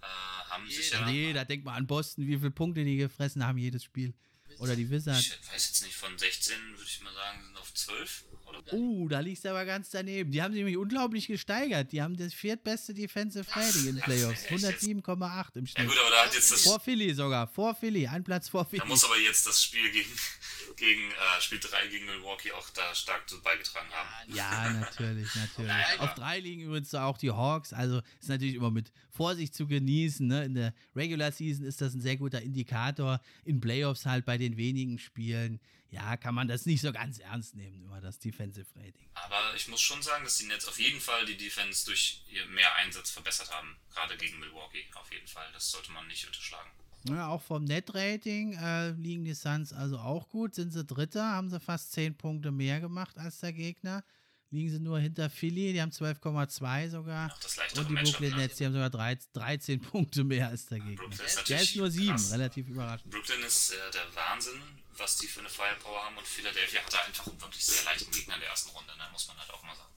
[0.00, 0.06] äh,
[0.48, 1.06] haben sich ja.
[1.06, 4.14] Nee, da denk mal an Boston, wie viele Punkte die gefressen haben jedes Spiel.
[4.58, 5.26] Oder die Wizards.
[5.26, 8.24] Ich weiß jetzt nicht, von 16 würde ich mal sagen, sind auf 12.
[8.72, 10.30] Uh, da liegst du aber ganz daneben.
[10.30, 11.92] Die haben sich nämlich unglaublich gesteigert.
[11.92, 14.46] Die haben das viertbeste Defensive Rating in Playoffs.
[14.48, 15.78] 107,8 im Schnitt.
[15.78, 16.62] Ja gut, aber da hat jetzt das...
[16.62, 17.46] Vor Philly sogar.
[17.46, 18.06] Vor Philly.
[18.06, 18.80] Ein Platz vor Philly.
[18.80, 20.10] Da muss aber jetzt das Spiel gegen,
[20.76, 24.34] gegen äh, Spiel 3 gegen Milwaukee auch da stark zu beigetragen haben.
[24.34, 25.72] Ja, natürlich, natürlich.
[25.98, 27.72] Auf drei liegen übrigens auch die Hawks.
[27.72, 30.26] Also ist natürlich immer mit Vorsicht zu genießen.
[30.26, 30.44] Ne?
[30.44, 33.20] In der Regular Season ist das ein sehr guter Indikator.
[33.44, 35.60] In Playoffs halt bei den wenigen Spielen
[35.90, 39.08] ja, kann man das nicht so ganz ernst nehmen, über das Defensive Rating.
[39.14, 42.74] Aber ich muss schon sagen, dass die Nets auf jeden Fall die Defense durch mehr
[42.76, 43.76] Einsatz verbessert haben.
[43.94, 45.46] Gerade gegen Milwaukee, auf jeden Fall.
[45.52, 46.70] Das sollte man nicht unterschlagen.
[47.08, 50.54] Ja, auch vom Net-Rating äh, liegen die Suns also auch gut.
[50.56, 54.02] Sind sie Dritter, haben sie fast 10 Punkte mehr gemacht als der Gegner.
[54.50, 57.28] Liegen sie nur hinter Philly, die haben 12,2 sogar.
[57.28, 58.36] Noch das Und die Brooklyn ne?
[58.36, 60.96] Nets, die haben sogar 13, 13 Punkte mehr als der Gegner.
[60.96, 62.32] Brooklyn ist Der ist nur 7, krass.
[62.32, 63.10] relativ überraschend.
[63.10, 64.62] Brooklyn ist äh, der Wahnsinn,
[64.96, 68.34] was die für eine Firepower haben und Philadelphia hatte einfach einen wirklich sehr leichten Gegner
[68.34, 69.04] in der ersten Runde, ne?
[69.12, 69.92] muss man halt auch mal sagen.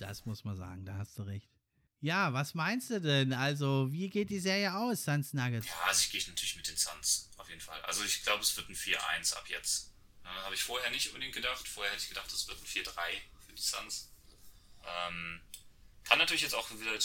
[0.00, 1.48] Das muss man sagen, da hast du recht.
[2.00, 3.32] Ja, was meinst du denn?
[3.32, 5.66] Also, wie geht die Serie aus, Suns Nuggets?
[5.66, 7.80] Ja, also ich gehe natürlich mit den Suns, auf jeden Fall.
[7.82, 9.92] Also ich glaube, es wird ein 4-1 ab jetzt.
[10.22, 11.66] Äh, Habe ich vorher nicht unbedingt gedacht.
[11.66, 12.90] Vorher hätte ich gedacht, es wird ein 4-3
[13.54, 14.12] für die Suns.
[14.82, 15.40] Ähm,
[16.04, 16.98] kann natürlich jetzt auch wieder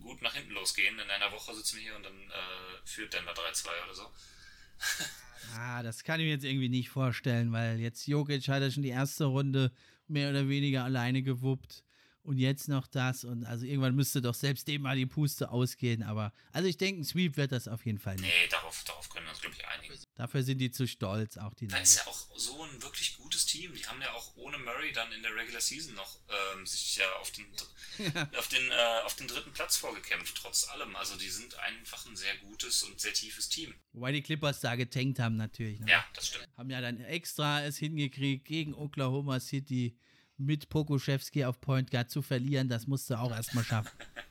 [0.00, 0.98] gut nach hinten losgehen.
[0.98, 4.10] In einer Woche sitzen wir hier und dann äh, führt Denver 3-2 oder so.
[5.54, 8.82] Ah, das kann ich mir jetzt irgendwie nicht vorstellen, weil jetzt Jokic hat ja schon
[8.82, 9.70] die erste Runde
[10.08, 11.84] mehr oder weniger alleine gewuppt.
[12.22, 13.22] Und jetzt noch das.
[13.22, 16.02] Und also irgendwann müsste doch selbst dem mal die Puste ausgehen.
[16.02, 18.24] Aber also ich denke, ein Sweep wird das auf jeden Fall nicht.
[18.24, 19.94] Nee, darauf, darauf können wir uns, glaube ich, einigen.
[20.16, 23.44] Dafür sind die zu stolz, auch die Da ist ja auch so ein wirklich gutes
[23.44, 23.74] Team.
[23.74, 26.18] Die haben ja auch ohne Murray dann in der Regular Season noch
[26.54, 27.44] ähm, sich ja auf den,
[28.38, 30.96] auf, den, äh, auf den dritten Platz vorgekämpft, trotz allem.
[30.96, 33.74] Also die sind einfach ein sehr gutes und sehr tiefes Team.
[33.92, 35.80] Wobei die Clippers da getankt haben natürlich.
[35.80, 35.90] Ne?
[35.90, 36.48] Ja, das stimmt.
[36.56, 39.98] Haben ja dann extra es hingekriegt, gegen Oklahoma City
[40.38, 42.70] mit Pokuschewski auf Point Guard zu verlieren.
[42.70, 43.90] Das musste auch erstmal schaffen.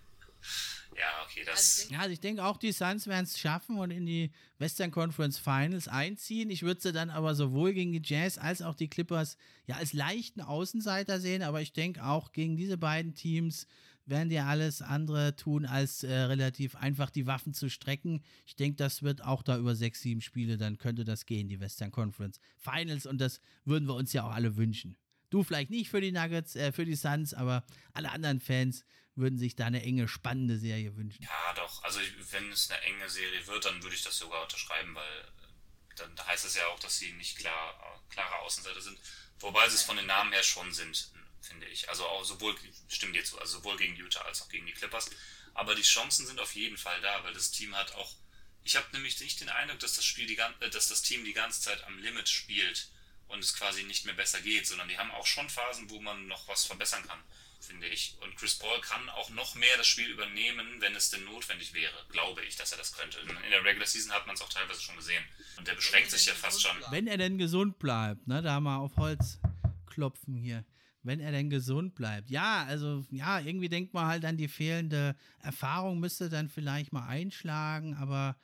[1.36, 1.90] Ja, okay, das.
[1.90, 5.38] Ja, also ich denke auch, die Suns werden es schaffen und in die Western Conference
[5.38, 6.50] Finals einziehen.
[6.50, 9.94] Ich würde sie dann aber sowohl gegen die Jazz als auch die Clippers ja als
[9.94, 13.68] leichten Außenseiter sehen, aber ich denke auch gegen diese beiden Teams
[14.06, 18.22] werden die alles andere tun, als äh, relativ einfach die Waffen zu strecken.
[18.46, 21.60] Ich denke, das wird auch da über sechs, sieben Spiele, dann könnte das gehen, die
[21.60, 24.96] Western Conference Finals und das würden wir uns ja auch alle wünschen.
[25.30, 29.38] Du vielleicht nicht für die Nuggets, äh, für die Suns, aber alle anderen Fans würden
[29.38, 31.23] sich da eine enge, spannende Serie wünschen.
[31.23, 31.84] Ja, doch.
[31.84, 35.19] Also ich, wenn es eine enge Serie wird, dann würde ich das sogar unterschreiben, weil
[35.19, 38.99] äh, dann heißt es ja auch, dass sie nicht klar, äh, klare Außenseiter sind.
[39.39, 41.11] Wobei sie es von den Namen her schon sind,
[41.41, 41.89] finde ich.
[41.89, 42.55] Also auch sowohl,
[42.88, 45.09] stimmt dir zu, also sowohl gegen Utah als auch gegen die Clippers.
[45.53, 48.15] Aber die Chancen sind auf jeden Fall da, weil das Team hat auch.
[48.63, 51.34] Ich habe nämlich nicht den Eindruck, dass das Spiel die äh, dass das Team die
[51.34, 52.89] ganze Zeit am Limit spielt
[53.28, 56.28] und es quasi nicht mehr besser geht, sondern die haben auch schon Phasen, wo man
[56.28, 57.19] noch was verbessern kann,
[57.59, 58.17] finde ich.
[58.21, 62.05] Und Chris Paul kann auch noch mehr das Spiel übernehmen, wenn es denn notwendig wäre,
[62.09, 63.19] glaube ich, dass er das könnte.
[63.19, 65.23] In der Regular Season hat man es auch teilweise schon gesehen.
[65.57, 66.76] Und der beschränkt sich ja fast schon.
[66.91, 69.39] Wenn er denn gesund bleibt, ne, da mal auf Holz
[69.86, 70.65] klopfen hier.
[71.03, 72.32] Wenn er denn gesund bleibt.
[72.32, 77.07] Ja, also, ja, irgendwie denkt man halt an die fehlende Erfahrung, müsste dann vielleicht mal
[77.07, 78.36] einschlagen, aber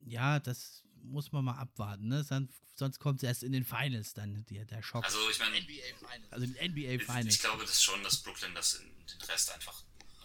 [0.00, 2.24] ja, das muss man mal abwarten, ne?
[2.24, 5.04] Sonst, sonst kommt es erst in den Finals dann, der, der Schock.
[5.04, 6.42] Also, Also ich meine, NBA Finals.
[6.42, 7.34] in den NBA ich, Finals.
[7.34, 9.82] ich glaube das schon, dass Brooklyn das in den Rest einfach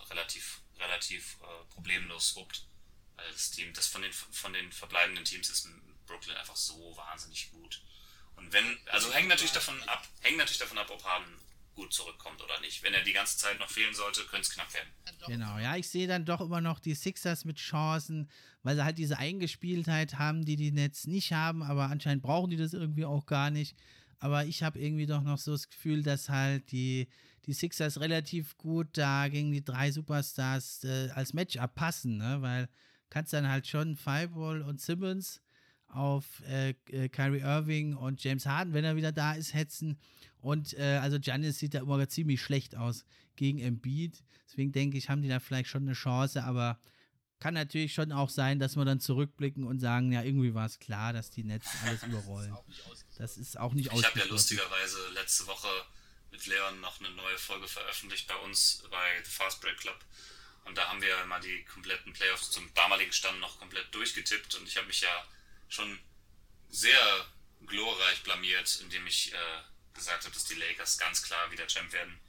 [0.09, 2.67] relativ, relativ äh, problemlos wuppt.
[3.15, 5.67] Weil das Team, das von den von den verbleibenden Teams ist
[6.05, 7.81] Brooklyn einfach so wahnsinnig gut.
[8.35, 11.37] Und wenn, also hängt natürlich davon ab, hängt natürlich davon ab, ob Harden
[11.75, 12.83] gut zurückkommt oder nicht.
[12.83, 14.89] Wenn er die ganze Zeit noch fehlen sollte, könnte es knapp werden.
[15.27, 18.29] Genau, ja, ich sehe dann doch immer noch die Sixers mit Chancen,
[18.63, 22.57] weil sie halt diese Eingespieltheit haben, die die Nets nicht haben, aber anscheinend brauchen die
[22.57, 23.75] das irgendwie auch gar nicht.
[24.19, 27.07] Aber ich habe irgendwie doch noch so das Gefühl, dass halt die,
[27.45, 32.37] die Sixers relativ gut da gegen die drei Superstars äh, als Matchup passen, ne?
[32.41, 32.69] weil
[33.09, 35.41] kannst dann halt schon Fireball und Simmons
[35.87, 39.97] auf äh, äh, Kyrie Irving und James Harden, wenn er wieder da ist, hetzen.
[40.39, 43.05] Und äh, also Giannis sieht da immer ziemlich schlecht aus
[43.35, 44.23] gegen Embiid.
[44.47, 46.79] Deswegen denke ich, haben die da vielleicht schon eine Chance, aber
[47.41, 50.79] kann natürlich schon auch sein, dass wir dann zurückblicken und sagen, ja, irgendwie war es
[50.79, 52.53] klar, dass die Nets alles überrollen.
[52.53, 53.05] Ausgeschlossen.
[53.17, 54.31] Das ist auch nicht Ich habe ja ausgeschlossen.
[54.31, 55.67] lustigerweise letzte Woche
[56.31, 59.99] mit Leon noch eine neue Folge veröffentlicht bei uns bei The Fast Break Club.
[60.63, 64.55] Und da haben wir mal die kompletten Playoffs zum damaligen Stand noch komplett durchgetippt.
[64.55, 65.25] Und ich habe mich ja
[65.67, 65.99] schon
[66.69, 67.25] sehr
[67.65, 69.37] glorreich blamiert, indem ich äh,
[69.93, 72.19] gesagt habe, dass die Lakers ganz klar wieder Champ werden.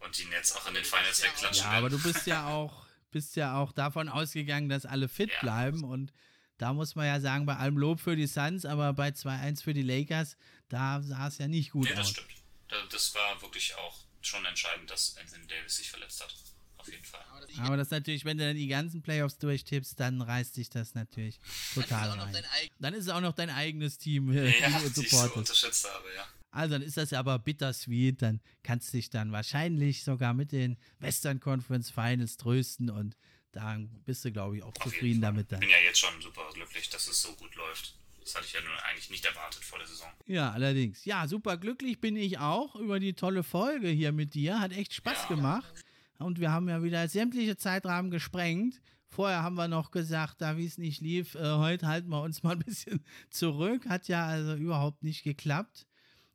[0.00, 3.36] Und die Nets auch in den Finals wegklatschen Ja, aber du bist ja auch, bist
[3.36, 5.40] ja auch davon ausgegangen, dass alle fit Ja.
[5.40, 6.12] bleiben und
[6.58, 9.72] da muss man ja sagen, bei allem Lob für die Suns, aber bei 2-1 für
[9.72, 10.36] die Lakers,
[10.68, 12.10] da sah es ja nicht gut Nee, das aus.
[12.10, 12.28] stimmt.
[12.68, 16.34] Da- Das war wirklich auch schon entscheidend, dass Anthony Davis sich verletzt hat.
[16.76, 17.20] Auf jeden Fall.
[17.30, 20.70] Aber das, Aber das natürlich, wenn du dann die ganzen Playoffs durchtippst, dann reißt dich
[20.70, 21.38] das natürlich
[21.74, 22.44] total noch rein.
[22.78, 26.04] Dann ist es auch noch dein eigenes Team, äh, Ja, die ich so unterschätzt habe,
[26.14, 26.26] ja.
[26.50, 30.52] Also dann ist das ja aber bittersweet, dann kannst du dich dann wahrscheinlich sogar mit
[30.52, 33.16] den Western Conference Finals trösten und
[33.52, 36.48] da bist du, glaube ich, auch Auf zufrieden damit Ich bin ja jetzt schon super
[36.54, 37.96] glücklich, dass es so gut läuft.
[38.20, 40.08] Das hatte ich ja nun eigentlich nicht erwartet vor der Saison.
[40.26, 41.04] Ja, allerdings.
[41.04, 44.60] Ja, super glücklich bin ich auch über die tolle Folge hier mit dir.
[44.60, 45.34] Hat echt Spaß Ja.
[45.34, 45.72] gemacht.
[46.18, 48.80] Und wir haben ja wieder sämtliche Zeitrahmen gesprengt.
[49.08, 52.42] Vorher haben wir noch gesagt, da wie es nicht lief, äh, heute halten wir uns
[52.44, 53.88] mal ein bisschen zurück.
[53.88, 55.86] Hat ja also überhaupt nicht geklappt.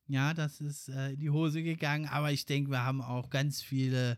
[0.08, 3.62] Ja, das ist äh, in die Hose gegangen, aber ich denke, wir haben auch ganz
[3.62, 4.18] viele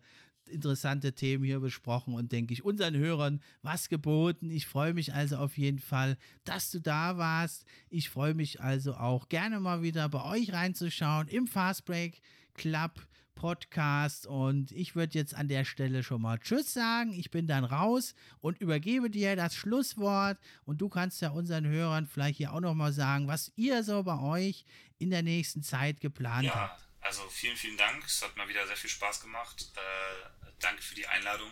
[0.50, 4.50] interessante Themen hier besprochen und denke ich unseren Hörern was geboten.
[4.50, 7.66] Ich freue mich also auf jeden Fall, dass du da warst.
[7.90, 12.22] Ich freue mich also auch gerne mal wieder bei euch reinzuschauen im Fastbreak
[12.54, 13.08] Club.
[13.38, 17.14] Podcast und ich würde jetzt an der Stelle schon mal Tschüss sagen.
[17.14, 22.08] Ich bin dann raus und übergebe dir das Schlusswort und du kannst ja unseren Hörern
[22.08, 24.66] vielleicht hier auch noch mal sagen, was ihr so bei euch
[24.98, 26.82] in der nächsten Zeit geplant ja, habt.
[27.02, 28.04] Also vielen, vielen Dank.
[28.06, 29.72] Es hat mal wieder sehr viel Spaß gemacht.
[29.76, 31.52] Äh, danke für die Einladung.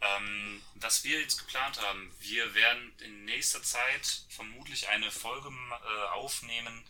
[0.00, 6.08] Ähm, was wir jetzt geplant haben, wir werden in nächster Zeit vermutlich eine Folge äh,
[6.14, 6.84] aufnehmen,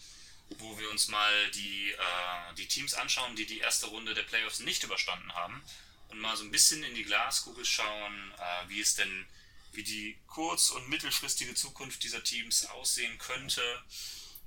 [0.51, 4.61] wo wir uns mal die, äh, die Teams anschauen, die die erste Runde der Playoffs
[4.61, 5.63] nicht überstanden haben
[6.09, 9.27] und mal so ein bisschen in die Glaskugel schauen, äh, wie es denn,
[9.73, 13.63] wie die kurz- und mittelfristige Zukunft dieser Teams aussehen könnte.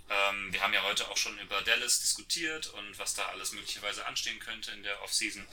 [0.09, 4.05] Ähm, wir haben ja heute auch schon über Dallas diskutiert und was da alles möglicherweise
[4.05, 5.45] anstehen könnte in der Offseason.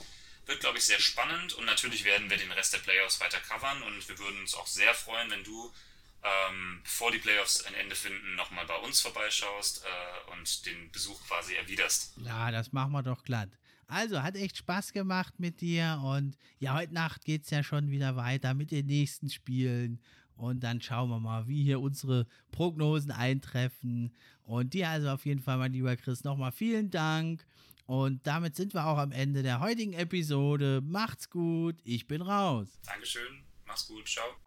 [0.45, 3.83] Wird, glaube ich, sehr spannend und natürlich werden wir den Rest der Playoffs weiter covern
[3.83, 5.73] und wir würden uns auch sehr freuen, wenn du,
[6.49, 11.21] ähm, bevor die Playoffs ein Ende finden, nochmal bei uns vorbeischaust äh, und den Besuch
[11.27, 12.17] quasi erwiderst.
[12.17, 13.49] Ja, das machen wir doch glatt.
[13.87, 17.89] Also, hat echt Spaß gemacht mit dir und ja, heute Nacht geht es ja schon
[17.89, 20.01] wieder weiter mit den nächsten Spielen
[20.37, 24.13] und dann schauen wir mal, wie hier unsere Prognosen eintreffen.
[24.43, 27.45] Und dir also auf jeden Fall, mein lieber Chris, nochmal vielen Dank.
[27.85, 30.81] Und damit sind wir auch am Ende der heutigen Episode.
[30.83, 32.67] Macht's gut, ich bin raus.
[32.85, 34.46] Dankeschön, mach's gut, ciao.